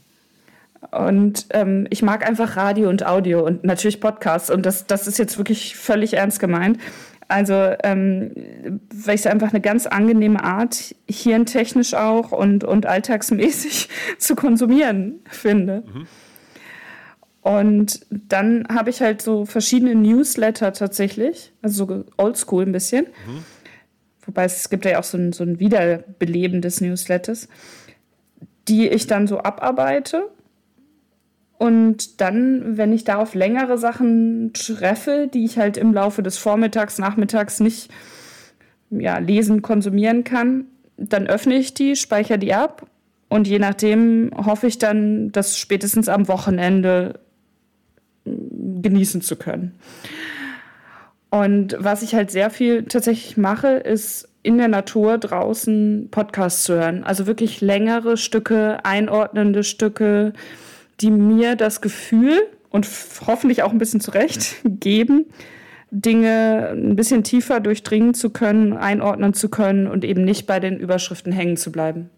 [0.92, 4.50] Und ähm, ich mag einfach Radio und Audio und natürlich Podcasts.
[4.50, 6.80] Und das, das ist jetzt wirklich völlig ernst gemeint.
[7.28, 13.90] Also, ähm, weil ich es einfach eine ganz angenehme Art, hirntechnisch auch und, und alltagsmäßig
[14.18, 15.84] zu konsumieren finde.
[15.86, 16.08] Mhm.
[17.42, 23.06] Und dann habe ich halt so verschiedene Newsletter tatsächlich, also so oldschool ein bisschen.
[23.06, 23.44] Mhm.
[24.26, 27.48] Wobei es gibt ja auch so ein, so ein wiederbelebendes Newsletters.
[28.68, 30.30] die ich dann so abarbeite.
[31.58, 37.00] Und dann, wenn ich darauf längere Sachen treffe, die ich halt im Laufe des Vormittags,
[37.00, 37.90] Nachmittags nicht
[38.92, 40.66] ja, lesen, konsumieren kann,
[40.98, 42.88] dann öffne ich die, speichere die ab
[43.30, 47.20] und je nachdem hoffe ich dann, das spätestens am Wochenende
[48.26, 49.74] genießen zu können.
[51.30, 56.76] Und was ich halt sehr viel tatsächlich mache, ist in der Natur draußen Podcasts zu
[56.76, 57.04] hören.
[57.04, 60.34] Also wirklich längere Stücke, einordnende Stücke,
[61.00, 62.88] die mir das Gefühl und
[63.26, 65.26] hoffentlich auch ein bisschen zurecht geben,
[65.90, 70.78] Dinge ein bisschen tiefer durchdringen zu können, einordnen zu können und eben nicht bei den
[70.78, 72.10] Überschriften hängen zu bleiben.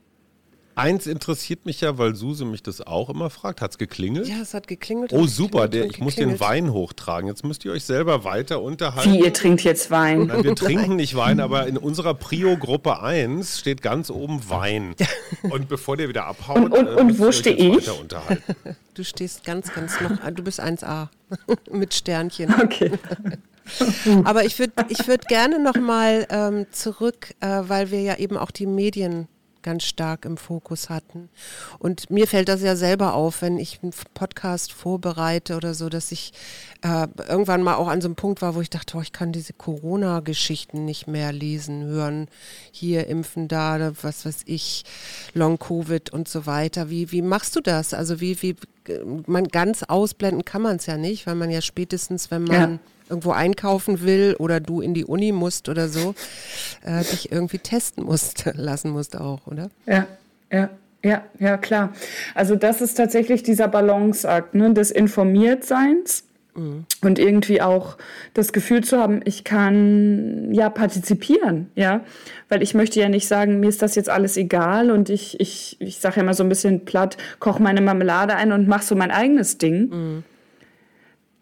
[0.79, 3.59] Eins interessiert mich ja, weil Suse mich das auch immer fragt.
[3.59, 4.29] Hat es geklingelt?
[4.29, 5.11] Ja, es hat geklingelt.
[5.11, 5.67] Oh, super.
[5.67, 7.27] Der, ich muss den Wein hochtragen.
[7.27, 9.11] Jetzt müsst ihr euch selber weiter unterhalten.
[9.11, 10.27] Wie, ihr trinkt jetzt Wein?
[10.27, 14.95] Nein, wir trinken nicht Wein, aber in unserer Prio-Gruppe 1 steht ganz oben Wein.
[15.49, 17.89] Und bevor der wieder abhaut, und, und, äh, und wo stehe ich?
[18.93, 21.07] Du stehst ganz, ganz noch, du bist 1a
[21.71, 22.53] mit Sternchen.
[22.53, 22.91] Okay.
[24.25, 28.51] Aber ich würde ich würd gerne nochmal ähm, zurück, äh, weil wir ja eben auch
[28.51, 29.27] die Medien
[29.61, 31.29] ganz stark im Fokus hatten.
[31.79, 36.11] Und mir fällt das ja selber auf, wenn ich einen Podcast vorbereite oder so, dass
[36.11, 36.33] ich
[36.81, 39.31] äh, irgendwann mal auch an so einem Punkt war, wo ich dachte, oh, ich kann
[39.31, 42.27] diese Corona-Geschichten nicht mehr lesen, hören,
[42.71, 44.83] hier impfen, da, was weiß ich,
[45.33, 46.89] Long-Covid und so weiter.
[46.89, 47.93] Wie, wie machst du das?
[47.93, 48.55] Also wie, wie,
[49.27, 52.79] man ganz ausblenden kann man es ja nicht, weil man ja spätestens, wenn man ja
[53.09, 56.15] irgendwo einkaufen will oder du in die Uni musst oder so,
[56.83, 59.69] äh, dich irgendwie testen musst, lassen musst auch, oder?
[59.85, 60.07] Ja,
[60.51, 60.69] ja.
[61.01, 61.93] Ja, ja, klar.
[62.35, 66.85] Also das ist tatsächlich dieser Balanceakt ne, des Informiertseins mhm.
[67.01, 67.97] und irgendwie auch
[68.33, 72.01] das Gefühl zu haben, ich kann ja partizipieren, ja,
[72.49, 75.77] weil ich möchte ja nicht sagen, mir ist das jetzt alles egal und ich, ich,
[75.79, 78.95] ich sage ja immer so ein bisschen platt, koche meine Marmelade ein und mache so
[78.95, 79.89] mein eigenes Ding.
[79.89, 80.23] Mhm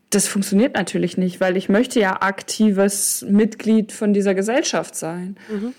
[0.10, 5.38] das funktioniert natürlich nicht, weil ich möchte ja aktives Mitglied von dieser Gesellschaft sein.
[5.50, 5.74] Mhm.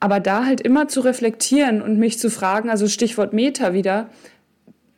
[0.00, 4.10] Aber da halt immer zu reflektieren und mich zu fragen, also Stichwort Meta wieder,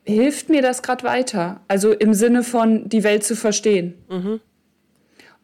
[0.05, 1.61] hilft mir das gerade weiter?
[1.67, 3.95] Also im Sinne von die Welt zu verstehen.
[4.09, 4.39] Mhm.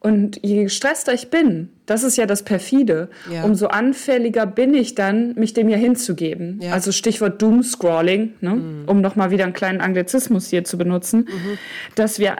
[0.01, 3.43] Und je gestresster ich bin, das ist ja das perfide, ja.
[3.43, 6.59] umso anfälliger bin ich dann, mich dem ja hinzugeben.
[6.61, 6.71] Ja.
[6.71, 8.55] Also Stichwort Doomscrolling, ne?
[8.55, 8.83] Mhm.
[8.87, 11.57] um nochmal wieder einen kleinen Anglizismus hier zu benutzen, mhm.
[11.95, 12.37] dass wir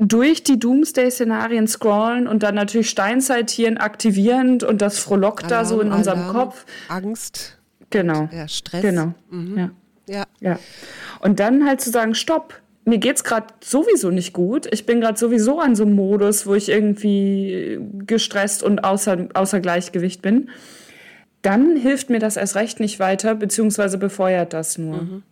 [0.00, 5.92] durch die Doomsday-Szenarien scrollen und dann natürlich Steinzeittieren aktivierend und das frohlockt da so in
[5.92, 6.64] unserem Alarm, Kopf.
[6.88, 7.58] Angst.
[7.90, 8.28] Genau.
[8.32, 8.82] Ja, Stress.
[8.82, 9.14] Genau.
[9.30, 9.58] Mhm.
[9.58, 9.70] Ja.
[10.06, 10.24] ja.
[10.40, 10.58] Ja.
[11.20, 14.66] Und dann halt zu sagen, stopp, mir geht's gerade sowieso nicht gut.
[14.72, 19.60] Ich bin gerade sowieso an so einem Modus, wo ich irgendwie gestresst und außer, außer
[19.60, 20.50] Gleichgewicht bin.
[21.42, 25.02] Dann hilft mir das erst recht nicht weiter, beziehungsweise befeuert das nur.
[25.02, 25.22] Mhm.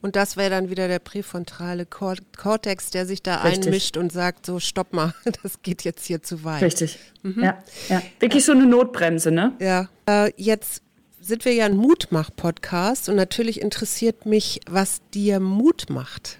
[0.00, 3.66] Und das wäre dann wieder der präfrontale Kortex, der sich da Richtig.
[3.66, 6.62] einmischt und sagt, so stopp mal, das geht jetzt hier zu weit.
[6.62, 6.98] Richtig.
[7.22, 7.42] Mhm.
[7.42, 8.02] Ja, ja.
[8.18, 9.52] Wirklich so eine Notbremse, ne?
[9.60, 9.88] Ja.
[10.06, 10.82] Äh, jetzt
[11.20, 16.38] sind wir ja ein Mutmach-Podcast und natürlich interessiert mich, was dir Mut macht.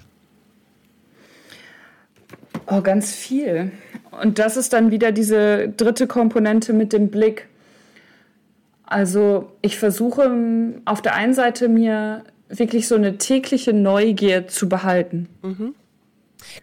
[2.67, 3.73] Oh, ganz viel.
[4.11, 7.49] Und das ist dann wieder diese dritte Komponente mit dem Blick.
[8.85, 10.35] Also ich versuche
[10.85, 15.29] auf der einen Seite mir wirklich so eine tägliche Neugier zu behalten.
[15.43, 15.75] Mhm.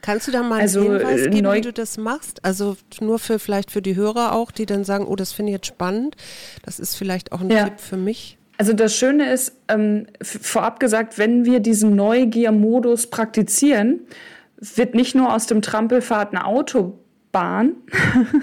[0.02, 2.43] Kannst du da mal also, einen Hinweis geben, wie du das machst?
[2.43, 5.58] Also nur für vielleicht für die Hörer auch, die dann sagen, oh, das finde ich
[5.58, 6.15] jetzt spannend.
[6.63, 7.65] Das ist vielleicht auch ein ja.
[7.65, 8.38] Tipp für mich.
[8.58, 14.02] Also das Schöne ist, ähm, vorab gesagt, wenn wir diesen Neugier-Modus praktizieren,
[14.58, 17.76] wird nicht nur aus dem Trampelfahrt eine Autobahn,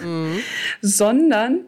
[0.05, 0.39] mhm.
[0.81, 1.61] sondern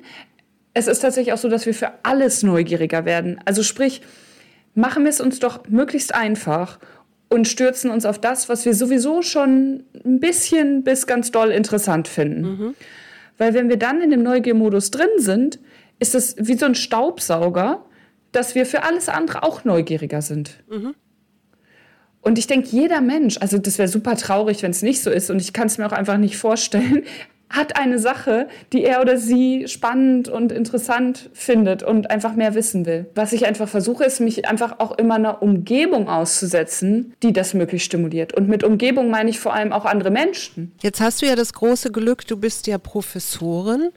[0.74, 3.40] es ist tatsächlich auch so, dass wir für alles neugieriger werden.
[3.44, 4.02] Also sprich,
[4.76, 6.78] machen wir es uns doch möglichst einfach
[7.28, 12.06] und stürzen uns auf das, was wir sowieso schon ein bisschen bis ganz doll interessant
[12.06, 12.42] finden.
[12.42, 12.74] Mhm.
[13.38, 15.58] Weil wenn wir dann in dem Neugiermodus drin sind,
[15.98, 17.84] ist es wie so ein Staubsauger,
[18.32, 20.62] dass wir für alles andere auch neugieriger sind.
[20.70, 20.94] Mhm.
[22.20, 25.30] Und ich denke, jeder Mensch, also das wäre super traurig, wenn es nicht so ist,
[25.30, 27.04] und ich kann es mir auch einfach nicht vorstellen,
[27.48, 32.86] hat eine Sache, die er oder sie spannend und interessant findet und einfach mehr wissen
[32.86, 33.06] will.
[33.14, 37.86] Was ich einfach versuche, ist, mich einfach auch immer einer Umgebung auszusetzen, die das möglichst
[37.86, 38.34] stimuliert.
[38.34, 40.72] Und mit Umgebung meine ich vor allem auch andere Menschen.
[40.82, 43.90] Jetzt hast du ja das große Glück, du bist ja Professorin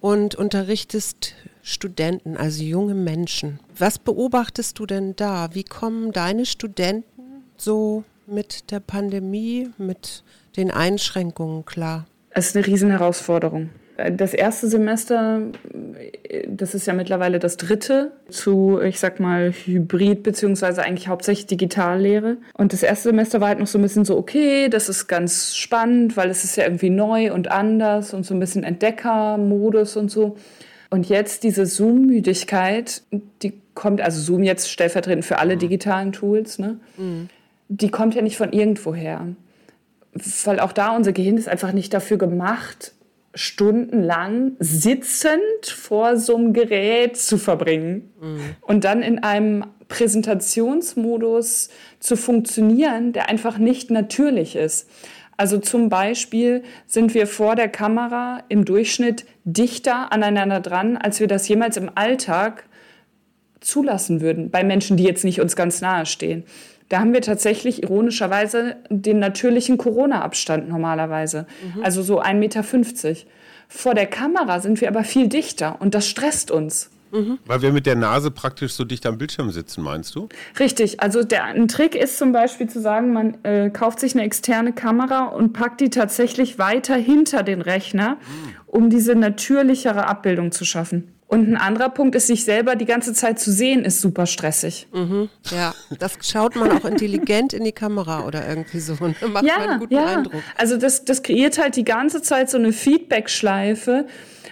[0.00, 3.60] und unterrichtest Studenten, also junge Menschen.
[3.76, 5.48] Was beobachtest du denn da?
[5.52, 10.22] Wie kommen deine Studenten so mit der Pandemie, mit
[10.56, 12.06] den Einschränkungen klar?
[12.38, 13.70] Es ist eine Riesenherausforderung.
[14.14, 15.40] Das erste Semester,
[16.46, 22.36] das ist ja mittlerweile das dritte zu, ich sag mal, Hybrid beziehungsweise eigentlich hauptsächlich Digitallehre.
[22.52, 25.56] Und das erste Semester war halt noch so ein bisschen so, okay, das ist ganz
[25.56, 30.10] spannend, weil es ist ja irgendwie neu und anders und so ein bisschen Entdeckermodus und
[30.10, 30.36] so.
[30.90, 33.00] Und jetzt diese Zoom-Müdigkeit,
[33.42, 36.76] die kommt, also Zoom jetzt stellvertretend für alle digitalen Tools, ne?
[36.98, 37.30] Mhm.
[37.68, 39.26] die kommt ja nicht von irgendwoher.
[40.44, 42.92] Weil auch da unser Gehirn ist einfach nicht dafür gemacht,
[43.34, 48.40] stundenlang sitzend vor so einem Gerät zu verbringen mhm.
[48.62, 51.68] und dann in einem Präsentationsmodus
[52.00, 54.88] zu funktionieren, der einfach nicht natürlich ist.
[55.36, 61.26] Also zum Beispiel sind wir vor der Kamera im Durchschnitt dichter aneinander dran, als wir
[61.26, 62.64] das jemals im Alltag
[63.60, 66.44] zulassen würden, bei Menschen, die jetzt nicht uns ganz nahe stehen.
[66.88, 71.82] Da haben wir tatsächlich ironischerweise den natürlichen Corona-Abstand normalerweise, mhm.
[71.82, 72.64] also so 1,50 Meter.
[73.68, 76.90] Vor der Kamera sind wir aber viel dichter und das stresst uns.
[77.12, 77.38] Mhm.
[77.46, 80.28] Weil wir mit der Nase praktisch so dicht am Bildschirm sitzen, meinst du?
[80.58, 81.00] Richtig.
[81.00, 84.72] Also der, ein Trick ist zum Beispiel zu sagen, man äh, kauft sich eine externe
[84.72, 88.54] Kamera und packt die tatsächlich weiter hinter den Rechner, mhm.
[88.66, 91.15] um diese natürlichere Abbildung zu schaffen.
[91.28, 94.86] Und ein anderer Punkt ist, sich selber die ganze Zeit zu sehen, ist super stressig.
[94.92, 98.94] Mhm, ja, das schaut man auch intelligent in die Kamera oder irgendwie so.
[98.94, 99.14] Ne?
[99.28, 100.04] Macht ja, einen guten ja.
[100.04, 100.42] Eindruck.
[100.56, 104.06] Also das, das kreiert halt die ganze Zeit so eine Feedback-Schleife,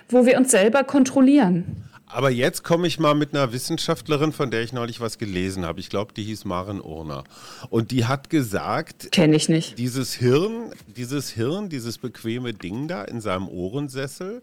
[0.09, 1.84] wo wir uns selber kontrollieren.
[2.15, 5.81] Aber jetzt komme ich mal mit einer Wissenschaftlerin, von der ich neulich was gelesen habe.
[5.81, 7.25] Ich glaube, die hieß Maren Urner.
[7.71, 9.79] Und die hat gesagt, kenne ich nicht.
[9.79, 14.43] Dieses Hirn, dieses Hirn, dieses bequeme Ding da in seinem Ohrensessel,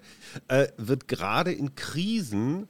[0.49, 2.67] äh, wird gerade in Krisen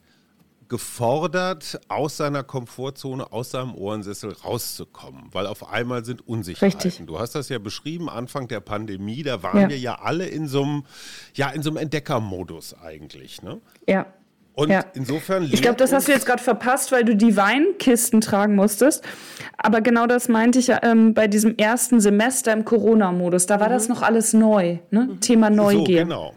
[0.70, 6.80] gefordert, aus seiner Komfortzone, aus seinem Ohrensessel rauszukommen, weil auf einmal sind Unsicherheiten.
[6.80, 7.08] Richtig.
[7.08, 9.70] Du hast das ja beschrieben, Anfang der Pandemie, da waren ja.
[9.70, 10.84] wir ja alle in so einem,
[11.34, 13.42] ja, in so einem Entdeckermodus eigentlich.
[13.42, 13.60] Ne?
[13.88, 14.06] Ja.
[14.54, 14.84] Und ja.
[14.94, 15.44] insofern.
[15.44, 19.04] Ich glaube, das hast du jetzt gerade verpasst, weil du die Weinkisten tragen musstest.
[19.58, 23.46] Aber genau das meinte ich ähm, bei diesem ersten Semester im Corona-Modus.
[23.46, 23.74] Da war mhm.
[23.74, 24.80] das noch alles neu.
[24.90, 25.08] Ne?
[25.12, 25.20] Mhm.
[25.22, 25.80] Thema Neugier.
[25.80, 26.34] So, genau.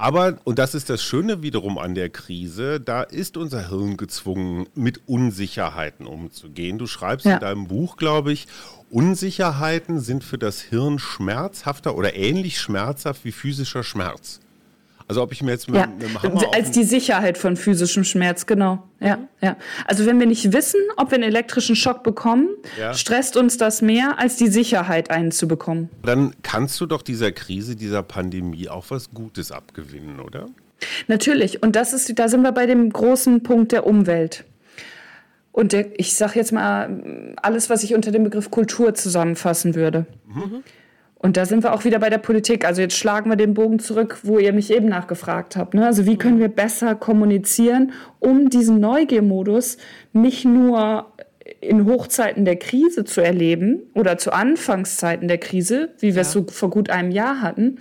[0.00, 4.68] Aber, und das ist das Schöne wiederum an der Krise, da ist unser Hirn gezwungen,
[4.76, 6.78] mit Unsicherheiten umzugehen.
[6.78, 7.34] Du schreibst ja.
[7.34, 8.46] in deinem Buch, glaube ich,
[8.90, 14.38] Unsicherheiten sind für das Hirn schmerzhafter oder ähnlich schmerzhaft wie physischer Schmerz.
[15.08, 15.86] Also ob ich mir jetzt mit, ja.
[15.86, 18.82] mit dem Hammer als die Sicherheit von physischem Schmerz, genau.
[19.00, 19.28] Ja, mhm.
[19.40, 19.56] ja.
[19.86, 22.92] Also wenn wir nicht wissen, ob wir einen elektrischen Schock bekommen, ja.
[22.92, 25.88] stresst uns das mehr, als die Sicherheit einen zu bekommen.
[26.02, 30.46] Dann kannst du doch dieser Krise, dieser Pandemie auch was Gutes abgewinnen, oder?
[31.06, 31.62] Natürlich.
[31.62, 34.44] Und das ist, da sind wir bei dem großen Punkt der Umwelt.
[35.52, 40.06] Und der, ich sage jetzt mal alles, was ich unter dem Begriff Kultur zusammenfassen würde.
[40.26, 40.62] Mhm.
[41.20, 42.64] Und da sind wir auch wieder bei der Politik.
[42.64, 45.74] Also jetzt schlagen wir den Bogen zurück, wo ihr mich eben nachgefragt habt.
[45.74, 45.84] Ne?
[45.84, 49.78] Also wie können wir besser kommunizieren, um diesen Neugiermodus
[50.12, 51.06] nicht nur
[51.60, 56.20] in Hochzeiten der Krise zu erleben oder zu Anfangszeiten der Krise, wie wir ja.
[56.20, 57.78] es so vor gut einem Jahr hatten,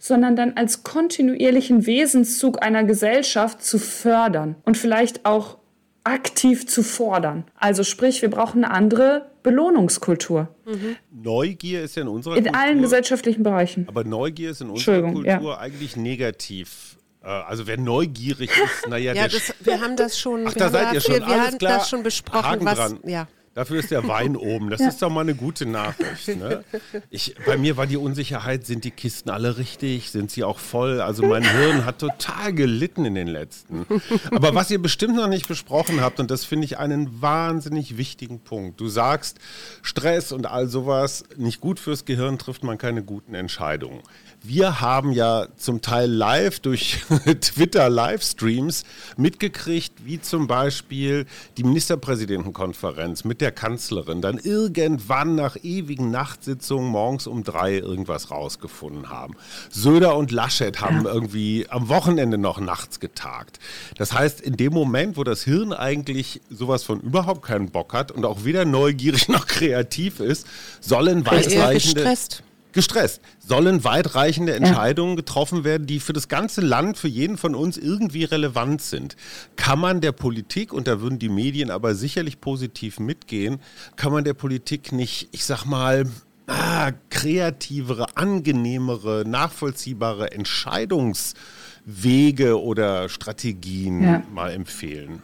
[0.00, 5.58] sondern dann als kontinuierlichen Wesenszug einer Gesellschaft zu fördern und vielleicht auch
[6.02, 7.44] aktiv zu fordern.
[7.56, 10.48] Also sprich, wir brauchen eine andere Belohnungskultur.
[10.66, 10.96] Mhm.
[11.10, 12.60] Neugier ist ja in unserer in Kultur.
[12.60, 13.86] In allen gesellschaftlichen Bereichen.
[13.88, 15.58] Aber Neugier ist in unserer Kultur ja.
[15.58, 16.98] eigentlich negativ.
[17.22, 20.46] Äh, also wer neugierig ist, naja, ja, das, wir haben das schon.
[20.46, 21.14] Ach, da seid ihr schon.
[21.14, 21.78] Wir, wir haben klar.
[21.78, 22.64] das schon besprochen.
[22.64, 23.26] was, ja.
[23.60, 24.70] Dafür ist der Wein oben.
[24.70, 24.88] Das ja.
[24.88, 26.28] ist doch mal eine gute Nachricht.
[26.28, 26.64] Ne?
[27.10, 30.10] Ich, bei mir war die Unsicherheit, sind die Kisten alle richtig?
[30.10, 31.02] Sind sie auch voll?
[31.02, 33.84] Also mein Hirn hat total gelitten in den letzten.
[34.30, 38.40] Aber was ihr bestimmt noch nicht besprochen habt, und das finde ich einen wahnsinnig wichtigen
[38.40, 38.80] Punkt.
[38.80, 39.36] Du sagst,
[39.82, 44.00] Stress und all sowas, nicht gut fürs Gehirn, trifft man keine guten Entscheidungen.
[44.42, 47.04] Wir haben ja zum Teil live durch
[47.40, 48.84] Twitter-Livestreams
[49.18, 51.26] mitgekriegt, wie zum Beispiel
[51.58, 59.10] die Ministerpräsidentenkonferenz mit der Kanzlerin dann irgendwann nach ewigen Nachtsitzungen morgens um drei irgendwas rausgefunden
[59.10, 59.34] haben.
[59.70, 61.12] Söder und Laschet haben ja.
[61.12, 63.58] irgendwie am Wochenende noch nachts getagt.
[63.96, 68.12] Das heißt, in dem Moment, wo das Hirn eigentlich sowas von überhaupt keinen Bock hat
[68.12, 70.46] und auch weder neugierig noch kreativ ist,
[70.80, 72.02] sollen weitreichende...
[72.02, 72.42] Gestresst
[72.72, 73.20] gestresst.
[73.38, 78.24] Sollen weitreichende Entscheidungen getroffen werden, die für das ganze Land, für jeden von uns irgendwie
[78.24, 79.16] relevant sind.
[79.56, 83.60] Kann man der Politik, und da würden die Medien aber sicherlich positiv mitgehen,
[83.96, 86.06] kann man der Politik nicht, ich sag mal,
[86.46, 94.22] ah, kreativere, angenehmere, nachvollziehbare Entscheidungswege oder Strategien ja.
[94.32, 95.22] mal empfehlen?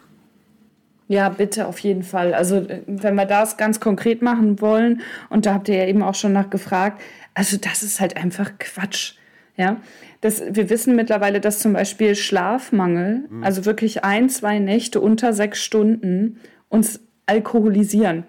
[1.08, 2.34] Ja, bitte, auf jeden Fall.
[2.34, 6.02] Also, äh, wenn wir das ganz konkret machen wollen, und da habt ihr ja eben
[6.02, 7.00] auch schon nach gefragt,
[7.34, 9.14] also das ist halt einfach Quatsch.
[9.56, 9.80] Ja,
[10.20, 13.44] das, wir wissen mittlerweile, dass zum Beispiel Schlafmangel, mhm.
[13.44, 18.24] also wirklich ein, zwei Nächte unter sechs Stunden, uns alkoholisieren.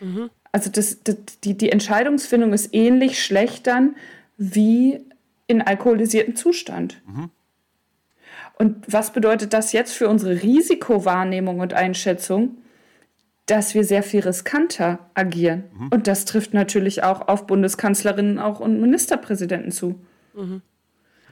[0.00, 0.30] Mhm.
[0.52, 3.96] Also das, das, die, die Entscheidungsfindung ist ähnlich schlecht dann
[4.36, 5.00] wie
[5.46, 7.02] in alkoholisiertem Zustand.
[7.06, 7.30] Mhm.
[8.56, 12.58] Und was bedeutet das jetzt für unsere Risikowahrnehmung und Einschätzung?
[13.46, 15.64] Dass wir sehr viel riskanter agieren.
[15.76, 15.88] Mhm.
[15.88, 20.00] Und das trifft natürlich auch auf Bundeskanzlerinnen auch und Ministerpräsidenten zu.
[20.34, 20.62] Mhm.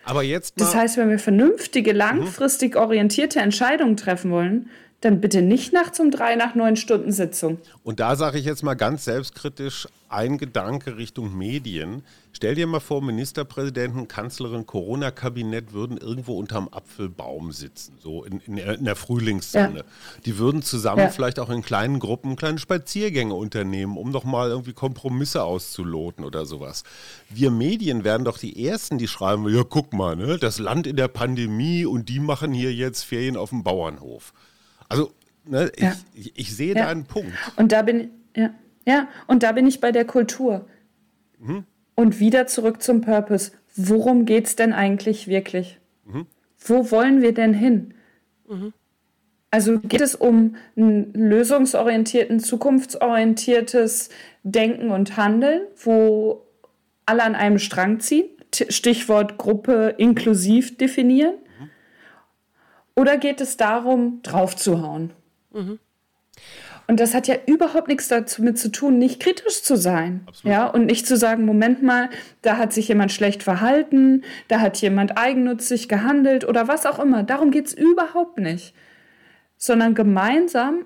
[0.04, 4.68] Aber jetzt das heißt, wenn wir vernünftige, langfristig orientierte Entscheidungen treffen wollen,
[5.02, 7.58] dann bitte nicht nachts um drei nach neun Stunden Sitzung.
[7.82, 12.04] Und da sage ich jetzt mal ganz selbstkritisch ein Gedanke Richtung Medien.
[12.32, 18.58] Stell dir mal vor, Ministerpräsidenten, Kanzlerin, Corona-Kabinett würden irgendwo unterm Apfelbaum sitzen, so in, in,
[18.58, 19.78] in der Frühlingssonne.
[19.78, 19.84] Ja.
[20.24, 21.08] Die würden zusammen ja.
[21.08, 26.46] vielleicht auch in kleinen Gruppen kleine Spaziergänge unternehmen, um doch mal irgendwie Kompromisse auszuloten oder
[26.46, 26.84] sowas.
[27.28, 30.96] Wir Medien werden doch die Ersten, die schreiben, ja guck mal, ne, das Land in
[30.96, 34.32] der Pandemie und die machen hier jetzt Ferien auf dem Bauernhof.
[34.92, 35.12] Also,
[35.44, 35.94] ne, ja.
[36.14, 36.84] ich, ich, sehe ja.
[36.84, 37.32] da einen Punkt.
[37.56, 38.50] Und da bin ja,
[38.86, 40.66] ja, und da bin ich bei der Kultur.
[41.38, 41.64] Mhm.
[41.94, 43.52] Und wieder zurück zum Purpose.
[43.76, 45.78] Worum geht es denn eigentlich wirklich?
[46.04, 46.26] Mhm.
[46.58, 47.94] Wo wollen wir denn hin?
[48.48, 48.72] Mhm.
[49.50, 54.08] Also geht es um ein lösungsorientierten, zukunftsorientiertes
[54.44, 56.46] Denken und Handeln, wo
[57.04, 58.24] alle an einem Strang ziehen?
[58.54, 61.34] Stichwort Gruppe inklusiv definieren.
[62.94, 65.10] Oder geht es darum, draufzuhauen?
[65.52, 65.78] Mhm.
[66.88, 70.22] Und das hat ja überhaupt nichts damit zu tun, nicht kritisch zu sein.
[70.26, 70.52] Absolut.
[70.52, 72.10] Ja, und nicht zu sagen, Moment mal,
[72.42, 77.22] da hat sich jemand schlecht verhalten, da hat jemand eigennützig gehandelt oder was auch immer.
[77.22, 78.74] Darum geht es überhaupt nicht.
[79.56, 80.84] Sondern gemeinsam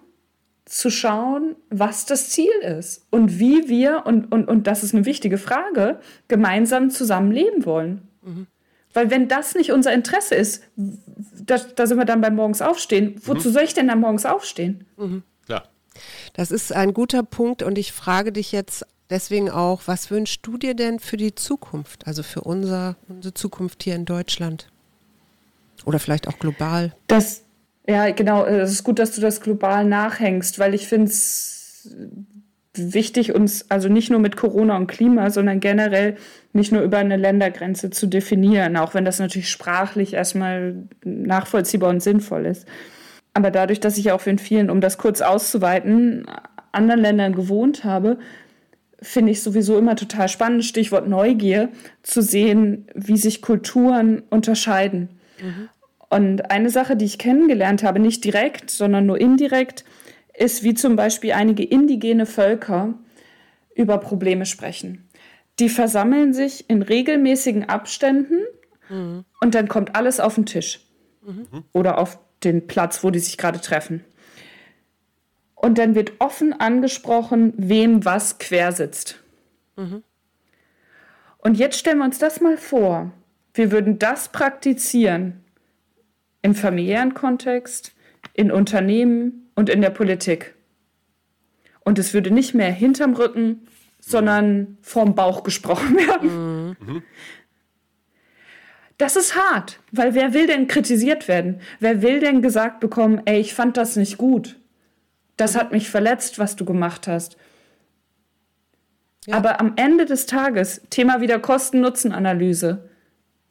[0.66, 5.06] zu schauen, was das Ziel ist und wie wir, und, und, und das ist eine
[5.06, 8.08] wichtige Frage, gemeinsam zusammenleben wollen.
[8.22, 8.46] Mhm.
[8.92, 10.64] Weil wenn das nicht unser Interesse ist,
[11.46, 13.20] da, da sind wir dann beim Morgens aufstehen.
[13.24, 13.52] Wozu mhm.
[13.52, 14.84] soll ich denn dann morgens aufstehen?
[14.96, 15.22] Mhm.
[15.48, 15.62] Ja.
[16.34, 20.58] Das ist ein guter Punkt und ich frage dich jetzt deswegen auch, was wünschst du
[20.58, 24.68] dir denn für die Zukunft, also für unser, unsere Zukunft hier in Deutschland?
[25.84, 26.94] Oder vielleicht auch global?
[27.06, 27.44] Das,
[27.86, 31.94] ja, genau, es ist gut, dass du das global nachhängst, weil ich finde es
[32.74, 36.16] wichtig, uns also nicht nur mit Corona und Klima, sondern generell
[36.56, 42.02] nicht nur über eine Ländergrenze zu definieren, auch wenn das natürlich sprachlich erstmal nachvollziehbar und
[42.02, 42.66] sinnvoll ist.
[43.34, 46.26] Aber dadurch, dass ich auch in vielen, um das kurz auszuweiten,
[46.72, 48.18] anderen Ländern gewohnt habe,
[49.02, 51.68] finde ich sowieso immer total spannend, Stichwort Neugier,
[52.02, 55.08] zu sehen, wie sich Kulturen unterscheiden.
[55.40, 55.68] Mhm.
[56.08, 59.84] Und eine Sache, die ich kennengelernt habe, nicht direkt, sondern nur indirekt,
[60.34, 62.94] ist, wie zum Beispiel einige indigene Völker
[63.74, 65.05] über Probleme sprechen.
[65.58, 68.40] Die versammeln sich in regelmäßigen Abständen
[68.88, 69.24] mhm.
[69.40, 70.80] und dann kommt alles auf den Tisch
[71.22, 71.64] mhm.
[71.72, 74.04] oder auf den Platz, wo die sich gerade treffen.
[75.54, 79.22] Und dann wird offen angesprochen, wem was quer sitzt.
[79.76, 80.02] Mhm.
[81.38, 83.12] Und jetzt stellen wir uns das mal vor.
[83.54, 85.44] Wir würden das praktizieren
[86.42, 87.92] im familiären Kontext,
[88.34, 90.54] in Unternehmen und in der Politik.
[91.80, 93.66] Und es würde nicht mehr hinterm Rücken,
[94.06, 96.76] sondern vorm Bauch gesprochen werden.
[96.80, 97.02] Mhm.
[98.98, 101.60] Das ist hart, weil wer will denn kritisiert werden?
[101.80, 104.58] Wer will denn gesagt bekommen, ey, ich fand das nicht gut.
[105.36, 107.36] Das hat mich verletzt, was du gemacht hast.
[109.26, 109.34] Ja.
[109.34, 112.88] Aber am Ende des Tages, Thema wieder Kosten-Nutzen-Analyse,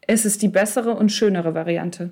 [0.08, 2.12] ist es die bessere und schönere Variante.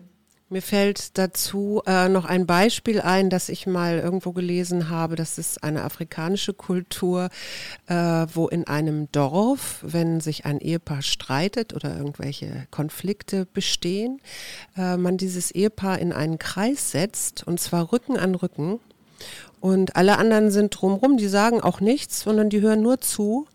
[0.54, 5.16] Mir fällt dazu äh, noch ein Beispiel ein, das ich mal irgendwo gelesen habe.
[5.16, 7.30] Das ist eine afrikanische Kultur,
[7.88, 14.22] äh, wo in einem Dorf, wenn sich ein Ehepaar streitet oder irgendwelche Konflikte bestehen,
[14.78, 18.80] äh, man dieses Ehepaar in einen Kreis setzt und zwar Rücken an Rücken.
[19.60, 23.48] Und alle anderen sind drumherum, die sagen auch nichts, sondern die hören nur zu.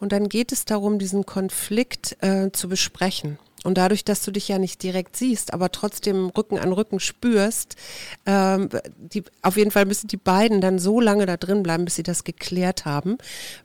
[0.00, 3.38] Und dann geht es darum, diesen Konflikt äh, zu besprechen.
[3.66, 7.76] Und dadurch, dass du dich ja nicht direkt siehst, aber trotzdem Rücken an Rücken spürst,
[8.24, 11.96] ähm, die, auf jeden Fall müssen die beiden dann so lange da drin bleiben, bis
[11.96, 13.18] sie das geklärt haben,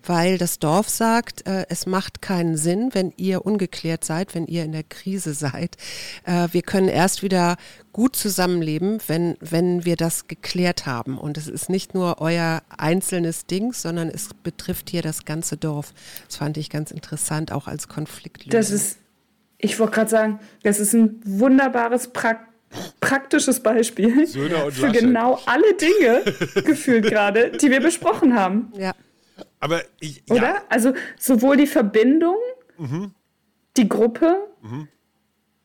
[0.03, 4.63] weil das Dorf sagt, äh, es macht keinen Sinn, wenn ihr ungeklärt seid, wenn ihr
[4.63, 5.77] in der Krise seid.
[6.25, 7.57] Äh, wir können erst wieder
[7.93, 11.17] gut zusammenleben, wenn, wenn wir das geklärt haben.
[11.17, 15.93] Und es ist nicht nur euer einzelnes Ding, sondern es betrifft hier das ganze Dorf.
[16.27, 18.51] Das fand ich ganz interessant, auch als Konfliktlösung.
[18.51, 19.00] Das ist
[19.61, 22.47] ich wollte gerade sagen, das ist ein wunderbares, pra
[23.01, 26.23] praktisches Beispiel für genau alle Dinge
[26.63, 28.71] gefühlt gerade, die wir besprochen haben.
[28.77, 28.93] Ja.
[29.59, 30.35] Aber ich, ja.
[30.35, 30.61] Oder?
[30.69, 32.37] Also sowohl die Verbindung,
[32.77, 33.11] mhm.
[33.75, 34.87] die Gruppe, mhm.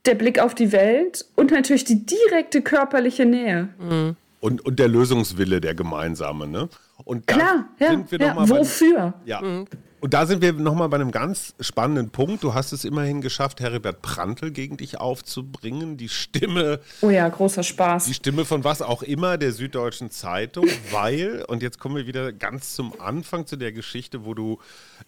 [0.05, 3.69] der Blick auf die Welt und natürlich die direkte körperliche Nähe.
[3.79, 4.17] Mhm.
[4.41, 6.49] Und, und der Lösungswille, der gemeinsame.
[6.49, 6.69] Ne?
[7.05, 8.49] Und Klar, ja, ja.
[8.49, 9.15] wofür?
[9.25, 9.65] Bei, ja.
[10.01, 12.43] Und da sind wir nochmal bei einem ganz spannenden Punkt.
[12.43, 15.97] Du hast es immerhin geschafft, Heribert Prantl gegen dich aufzubringen.
[15.97, 16.81] Die Stimme.
[17.01, 18.05] Oh ja, großer Spaß.
[18.05, 22.33] Die Stimme von was auch immer der Süddeutschen Zeitung, weil, und jetzt kommen wir wieder
[22.33, 24.59] ganz zum Anfang zu der Geschichte, wo du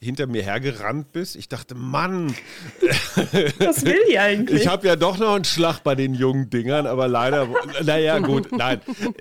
[0.01, 1.37] hinter mir hergerannt bist.
[1.37, 2.35] Ich dachte, Mann.
[3.59, 4.63] Was will die eigentlich?
[4.63, 7.49] Ich habe ja doch noch einen Schlag bei den jungen Dingern, aber leider,
[7.85, 8.81] naja, gut, nein.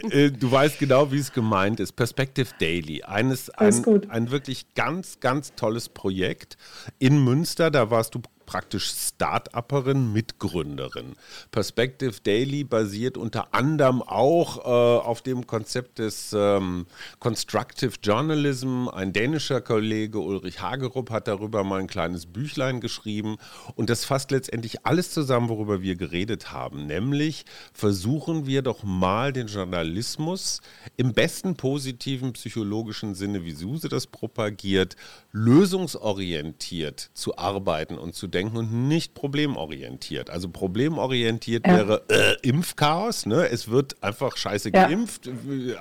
[0.10, 1.94] Äh, du weißt genau, wie es gemeint ist.
[1.94, 3.04] Perspective Daily.
[3.04, 6.58] Eines, ein, ein wirklich ganz, ganz tolles Projekt
[7.00, 7.70] in Münster.
[7.70, 11.16] Da warst du praktisch Start-Upperin, Mitgründerin.
[11.52, 16.88] Perspective Daily basiert unter anderem auch äh, auf dem Konzept des ähm,
[17.20, 18.88] Constructive Journalism.
[18.88, 23.38] Ein dänischer Kollege Ulrich Hagerup hat darüber mal ein kleines Büchlein geschrieben
[23.76, 26.88] und das fasst letztendlich alles zusammen, worüber wir geredet haben.
[26.88, 30.62] Nämlich versuchen wir doch mal den Journalismus
[30.96, 34.96] im besten positiven psychologischen Sinne, wie Suse das propagiert,
[35.34, 40.30] lösungsorientiert zu arbeiten und zu denken und nicht problemorientiert.
[40.30, 41.78] Also problemorientiert ja.
[41.78, 43.26] wäre äh, Impfchaos.
[43.26, 43.50] Ne?
[43.50, 44.88] Es wird einfach scheiße ja.
[44.88, 45.30] geimpft,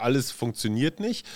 [0.00, 1.26] alles funktioniert nicht.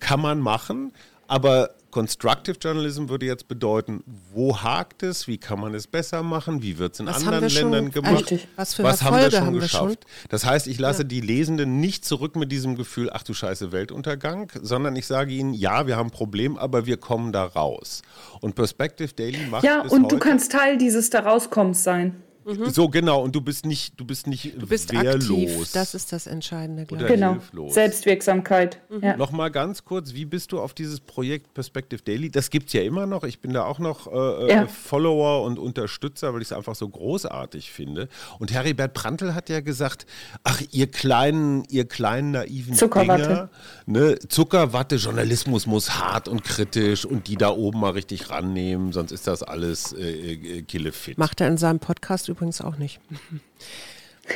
[0.00, 0.92] Kann man machen,
[1.32, 6.62] aber Constructive Journalism würde jetzt bedeuten, wo hakt es, wie kann man es besser machen,
[6.62, 9.46] wie wird es in was anderen Ländern schon, gemacht, was, für was haben wir schon
[9.46, 9.84] haben geschafft.
[9.84, 10.28] Wir schon?
[10.28, 11.08] Das heißt, ich lasse ja.
[11.08, 15.54] die Lesenden nicht zurück mit diesem Gefühl, ach du scheiße Weltuntergang, sondern ich sage ihnen,
[15.54, 18.02] ja, wir haben ein Problem, aber wir kommen da raus.
[18.40, 22.22] Und Perspective Daily macht Ja, und du kannst Teil dieses da rauskommens sein.
[22.44, 22.70] Mhm.
[22.70, 25.30] So genau, und du bist nicht, du bist nicht du bist wehrlos.
[25.30, 25.72] Aktiv.
[25.72, 27.10] Das ist das Entscheidende, glaube ich.
[27.10, 27.32] Genau.
[27.32, 27.74] Hilflos.
[27.74, 28.80] Selbstwirksamkeit.
[28.88, 29.02] Mhm.
[29.02, 29.16] Ja.
[29.16, 32.30] Nochmal ganz kurz, wie bist du auf dieses Projekt Perspective Daily?
[32.30, 33.24] Das gibt es ja immer noch.
[33.24, 34.66] Ich bin da auch noch äh, äh, ja.
[34.66, 38.08] Follower und Unterstützer, weil ich es einfach so großartig finde.
[38.38, 40.06] Und Heribert Prantl hat ja gesagt:
[40.42, 43.48] Ach, ihr kleinen, ihr kleinen naiven Zuckerwatte.
[43.86, 44.18] Dinger, ne?
[44.28, 49.26] Zuckerwatte, Journalismus muss hart und kritisch und die da oben mal richtig rannehmen, sonst ist
[49.26, 51.18] das alles äh, äh killefit.
[51.18, 53.00] Macht er in seinem Podcast übrigens auch nicht.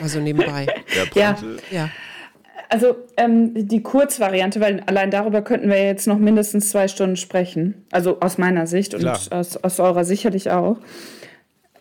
[0.02, 0.66] Also nebenbei.
[1.14, 1.36] ja.
[1.70, 1.90] ja.
[2.68, 7.86] Also ähm, die Kurzvariante, weil allein darüber könnten wir jetzt noch mindestens zwei Stunden sprechen,
[7.92, 10.78] also aus meiner Sicht und aus, aus, eurer sicherlich auch,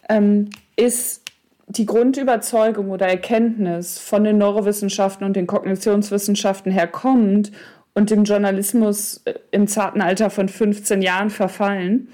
[0.07, 1.23] ähm, ist
[1.67, 7.51] die Grundüberzeugung oder Erkenntnis von den Neurowissenschaften und den Kognitionswissenschaften herkommend
[7.95, 12.09] und dem Journalismus äh, im zarten Alter von 15 Jahren verfallen,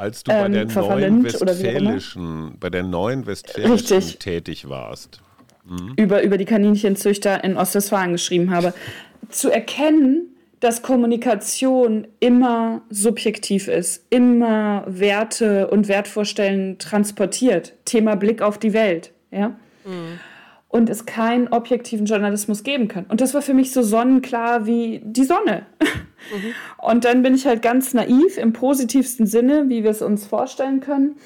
[0.00, 4.18] als du bei ähm, der neuen westfälischen, bei der neuen westfälischen Richtig.
[4.18, 5.20] tätig warst.
[5.64, 5.94] Mhm.
[5.96, 8.72] Über, über die Kaninchenzüchter in Ostwestfalen geschrieben habe.
[9.28, 17.74] Zu erkennen, dass Kommunikation immer subjektiv ist, immer Werte und Wertvorstellen transportiert.
[17.84, 19.12] Thema Blick auf die Welt.
[19.30, 19.48] Ja?
[19.84, 20.18] Mhm
[20.70, 23.04] und es keinen objektiven Journalismus geben kann.
[23.08, 25.66] Und das war für mich so sonnenklar wie die Sonne.
[26.32, 26.54] Mhm.
[26.78, 30.80] Und dann bin ich halt ganz naiv im positivsten Sinne, wie wir es uns vorstellen
[30.80, 31.16] können,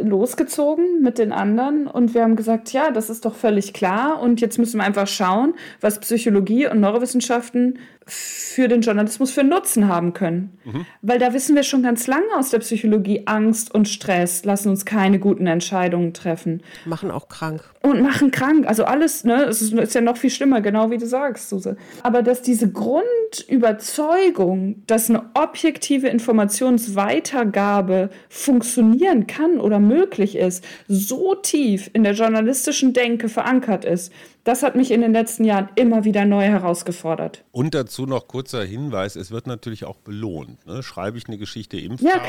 [0.00, 4.40] losgezogen mit den anderen und wir haben gesagt, ja, das ist doch völlig klar und
[4.40, 10.12] jetzt müssen wir einfach schauen, was Psychologie und Neurowissenschaften für den Journalismus für Nutzen haben
[10.12, 10.56] können.
[10.64, 10.86] Mhm.
[11.02, 14.84] Weil da wissen wir schon ganz lange aus der Psychologie, Angst und Stress lassen uns
[14.84, 16.62] keine guten Entscheidungen treffen.
[16.84, 17.64] Machen auch krank.
[17.82, 18.68] Und machen krank.
[18.68, 19.42] Also alles, ne?
[19.44, 21.76] Es ist, ist ja noch viel schlimmer, genau wie du sagst, Suse.
[22.04, 31.90] Aber dass diese Grundüberzeugung, dass eine objektive Informationsweitergabe funktionieren kann oder möglich ist, so tief
[31.92, 34.12] in der journalistischen Denke verankert ist,
[34.44, 37.44] das hat mich in den letzten Jahren immer wieder neu herausgefordert.
[37.50, 40.64] Und dazu noch kurzer Hinweis, es wird natürlich auch belohnt.
[40.66, 40.84] Ne?
[40.84, 42.20] Schreibe ich eine Geschichte im ja,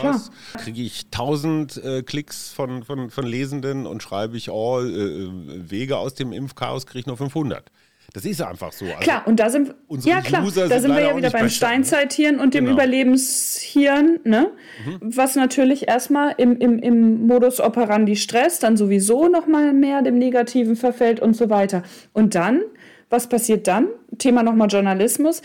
[0.57, 5.30] kriege ich 1000 äh, Klicks von, von, von Lesenden und schreibe ich, oh, äh,
[5.69, 7.69] Wege aus dem Impfchaos, kriege ich nur 500.
[8.14, 8.86] Das ist einfach so.
[8.86, 11.49] Also klar, und da sind, ja, klar, User da sind wir ja wieder beim?
[11.49, 12.76] Steinzeithirn und dem genau.
[12.76, 14.51] Überlebenshirn, ne?
[14.86, 14.99] Mhm.
[15.01, 20.76] was natürlich erstmal im, im, im Modus operandi Stress dann sowieso nochmal mehr dem Negativen
[20.76, 21.84] verfällt und so weiter.
[22.14, 22.62] Und dann,
[23.10, 23.88] was passiert dann?
[24.18, 25.41] Thema nochmal Journalismus.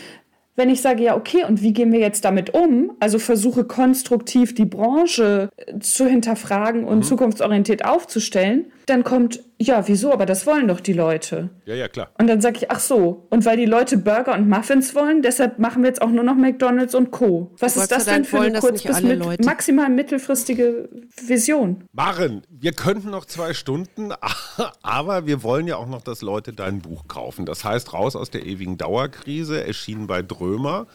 [0.55, 2.91] Wenn ich sage, ja, okay, und wie gehen wir jetzt damit um?
[2.99, 7.03] Also versuche konstruktiv die Branche äh, zu hinterfragen und mhm.
[7.03, 10.11] zukunftsorientiert aufzustellen, dann kommt ja, wieso?
[10.13, 11.49] Aber das wollen doch die Leute.
[11.65, 12.09] Ja, ja, klar.
[12.17, 15.59] Und dann sage ich, ach so, und weil die Leute Burger und Muffins wollen, deshalb
[15.59, 17.51] machen wir jetzt auch nur noch McDonalds und Co.
[17.59, 20.89] Was Gott ist das denn für eine kurz bis mit maximal mittelfristige
[21.25, 21.83] Vision?
[21.91, 24.11] Maren, wir könnten noch zwei Stunden,
[24.81, 27.45] aber wir wollen ja auch noch, dass Leute dein Buch kaufen.
[27.45, 30.87] Das heißt, raus aus der ewigen Dauerkrise, erschienen bei Drömer.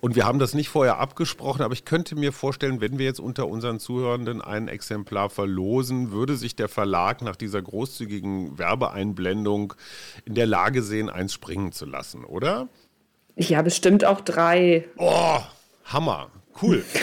[0.00, 3.20] Und wir haben das nicht vorher abgesprochen, aber ich könnte mir vorstellen, wenn wir jetzt
[3.20, 9.74] unter unseren Zuhörenden ein Exemplar verlosen, würde sich der Verlag nach dieser großzügigen Werbeeinblendung
[10.24, 12.68] in der Lage sehen, eins springen zu lassen, oder?
[13.36, 14.88] Ja, bestimmt auch drei.
[14.96, 15.40] Oh,
[15.84, 16.30] Hammer.
[16.62, 16.84] Cool.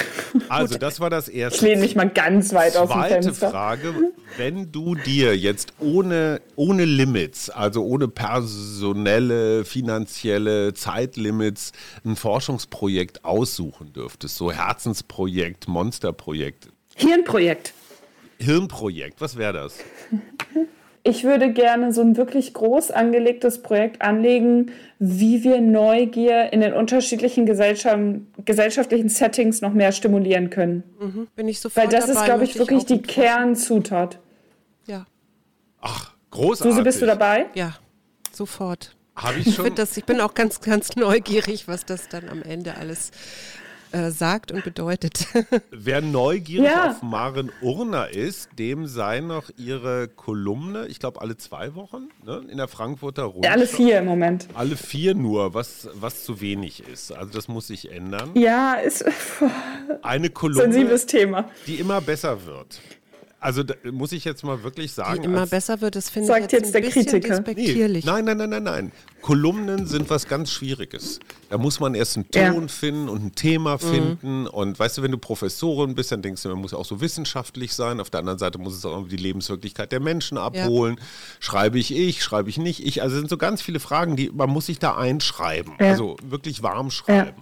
[0.50, 1.64] Also, das war das Ich erste.
[1.64, 3.52] lehne mich mal ganz weit aus dem Zweite Fenster.
[3.52, 3.94] Frage,
[4.36, 11.72] wenn du dir jetzt ohne, ohne Limits, also ohne personelle, finanzielle Zeitlimits
[12.04, 17.74] ein Forschungsprojekt aussuchen dürftest, so Herzensprojekt, Monsterprojekt, Hirnprojekt.
[18.40, 19.78] Hirnprojekt, was wäre das?
[21.06, 26.74] Ich würde gerne so ein wirklich groß angelegtes Projekt anlegen, wie wir Neugier in den
[26.74, 27.98] unterschiedlichen Gesellschaft
[28.46, 30.84] gesellschaftlichen Settings noch mehr stimulieren können.
[31.36, 33.02] Bin ich sofort Weil das ist, dabei, glaube ich, wirklich auch die.
[33.02, 34.20] Kernzutat.
[34.88, 35.06] Ja,
[35.82, 36.72] Ach, großartig.
[36.72, 37.48] Susi, bist du dabei?
[37.54, 37.76] ja,
[38.32, 38.96] sofort.
[39.16, 39.66] Habe Ich, ich schon.
[39.66, 43.12] find das, ich bin auch ganz, ganz neugierig, was das dann am Ende alles
[43.94, 45.28] äh, sagt und bedeutet.
[45.72, 46.90] Wer neugierig Ja.
[46.92, 52.44] auf Maren Urner ist, dem sei noch ihre Kolumne, ich glaube alle zwei Wochen, ne,
[52.50, 53.44] in der Frankfurter Rundschau.
[53.50, 54.48] Ja, alle vier im Moment.
[54.54, 57.12] Alle vier nur, was, was zu wenig ist.
[57.12, 58.32] Also das muss sich ändern.
[58.36, 59.06] Ja, ist
[60.02, 61.50] Eine Kolumne, sensibles Thema.
[61.68, 62.80] die immer besser wird.
[63.44, 65.22] Also da, muss ich jetzt mal wirklich sagen.
[65.22, 67.40] Die immer als- besser wird, das finde Sagt ich jetzt, jetzt ein der bisschen Kritiker.
[67.56, 68.92] Nee, nein, nein, nein, nein, nein.
[69.22, 71.20] Kolumnen sind was ganz Schwieriges.
[71.50, 72.52] Da muss man erst einen Ja.
[72.54, 74.48] Ton finden und ein Thema finden.
[74.48, 77.74] Und weißt du, wenn du Professorin bist, dann denkst du, man muss auch so wissenschaftlich
[77.74, 78.00] sein.
[78.00, 80.98] Auf der anderen Seite muss es auch die Lebenswirklichkeit der Menschen abholen.
[81.40, 83.02] Schreibe ich ich, schreibe ich nicht ich.
[83.02, 85.74] Also es sind so ganz viele Fragen, die man muss sich da einschreiben.
[85.80, 85.88] Ja.
[85.92, 87.34] Also wirklich warm schreiben.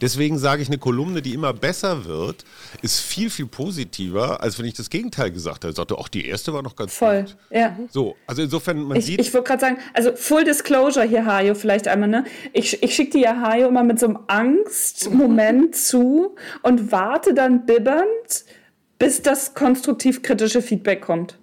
[0.00, 2.44] Deswegen sage ich, eine Kolumne, die immer besser wird,
[2.82, 5.68] ist viel, viel positiver, als wenn ich das Gegenteil gesagt hätte.
[5.70, 7.22] Ich sagte, ach, die erste war noch ganz Voll.
[7.22, 7.36] gut.
[7.50, 7.78] Ja.
[7.90, 9.20] So, also insofern, man Ich, sieht.
[9.20, 12.24] ich wollte gerade sagen, also Full Disclosure hier, Hajo, vielleicht einmal, ne?
[12.52, 17.66] Ich, ich schicke dir ja Hajo immer mit so einem Angstmoment zu und warte dann
[17.66, 18.44] bibbernd,
[18.98, 21.38] bis das konstruktiv-kritische Feedback kommt.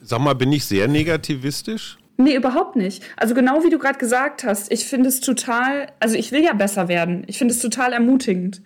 [0.00, 1.98] Sag mal, bin ich sehr negativistisch?
[2.16, 3.02] Nee, überhaupt nicht.
[3.16, 6.52] Also genau wie du gerade gesagt hast, ich finde es total, also ich will ja
[6.52, 7.24] besser werden.
[7.26, 8.62] Ich finde es total ermutigend.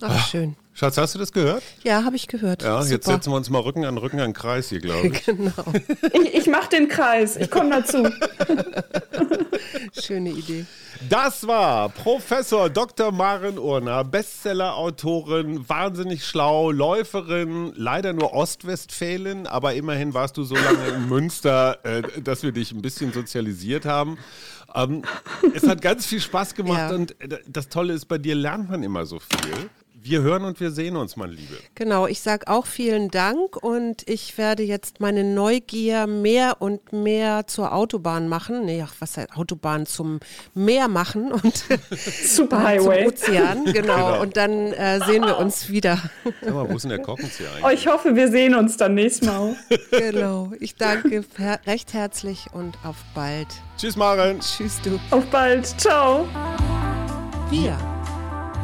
[0.00, 0.56] Ach, schön.
[0.74, 1.62] Schatz, hast du das gehört?
[1.84, 2.62] Ja, habe ich gehört.
[2.62, 3.16] Ja, jetzt Super.
[3.16, 5.22] setzen wir uns mal Rücken an Rücken an den Kreis hier, glaube ich.
[5.26, 5.52] Genau,
[6.14, 8.08] Ich, ich mache den Kreis, ich komme dazu.
[10.02, 10.64] schöne Idee.
[11.10, 13.12] Das war Professor Dr.
[13.12, 20.88] Maren Urner, Bestseller-Autorin, wahnsinnig schlau, Läuferin, leider nur Ostwestfälin, aber immerhin warst du so lange
[20.96, 24.16] in Münster, äh, dass wir dich ein bisschen sozialisiert haben.
[24.74, 25.02] Ähm,
[25.54, 26.94] es hat ganz viel Spaß gemacht Ja.
[26.94, 29.68] und äh, das Tolle ist, bei dir lernt man immer so viel.
[30.04, 31.54] Wir hören und wir sehen uns, mein Liebe.
[31.76, 37.46] Genau, ich sage auch vielen Dank und ich werde jetzt meine Neugier mehr und mehr
[37.46, 38.64] zur Autobahn machen.
[38.64, 40.18] Nee, ach, was heißt Autobahn zum
[40.54, 41.78] Meer machen und zum
[42.24, 43.06] Superhighway.
[43.06, 43.72] Ozean, genau.
[43.72, 44.22] Genau.
[44.22, 45.98] Und dann äh, sehen wir uns wieder.
[46.42, 47.80] Sag mal, wo ist denn der Korkenzieher Oh, eigentlich?
[47.80, 49.54] ich hoffe, wir sehen uns dann nächstes Mal.
[49.92, 50.52] genau.
[50.58, 53.46] Ich danke her recht herzlich und auf bald.
[53.76, 54.40] Tschüss, Maren.
[54.40, 54.98] Tschüss, du.
[55.10, 55.66] Auf bald.
[55.80, 56.26] Ciao.
[57.50, 57.78] Wir,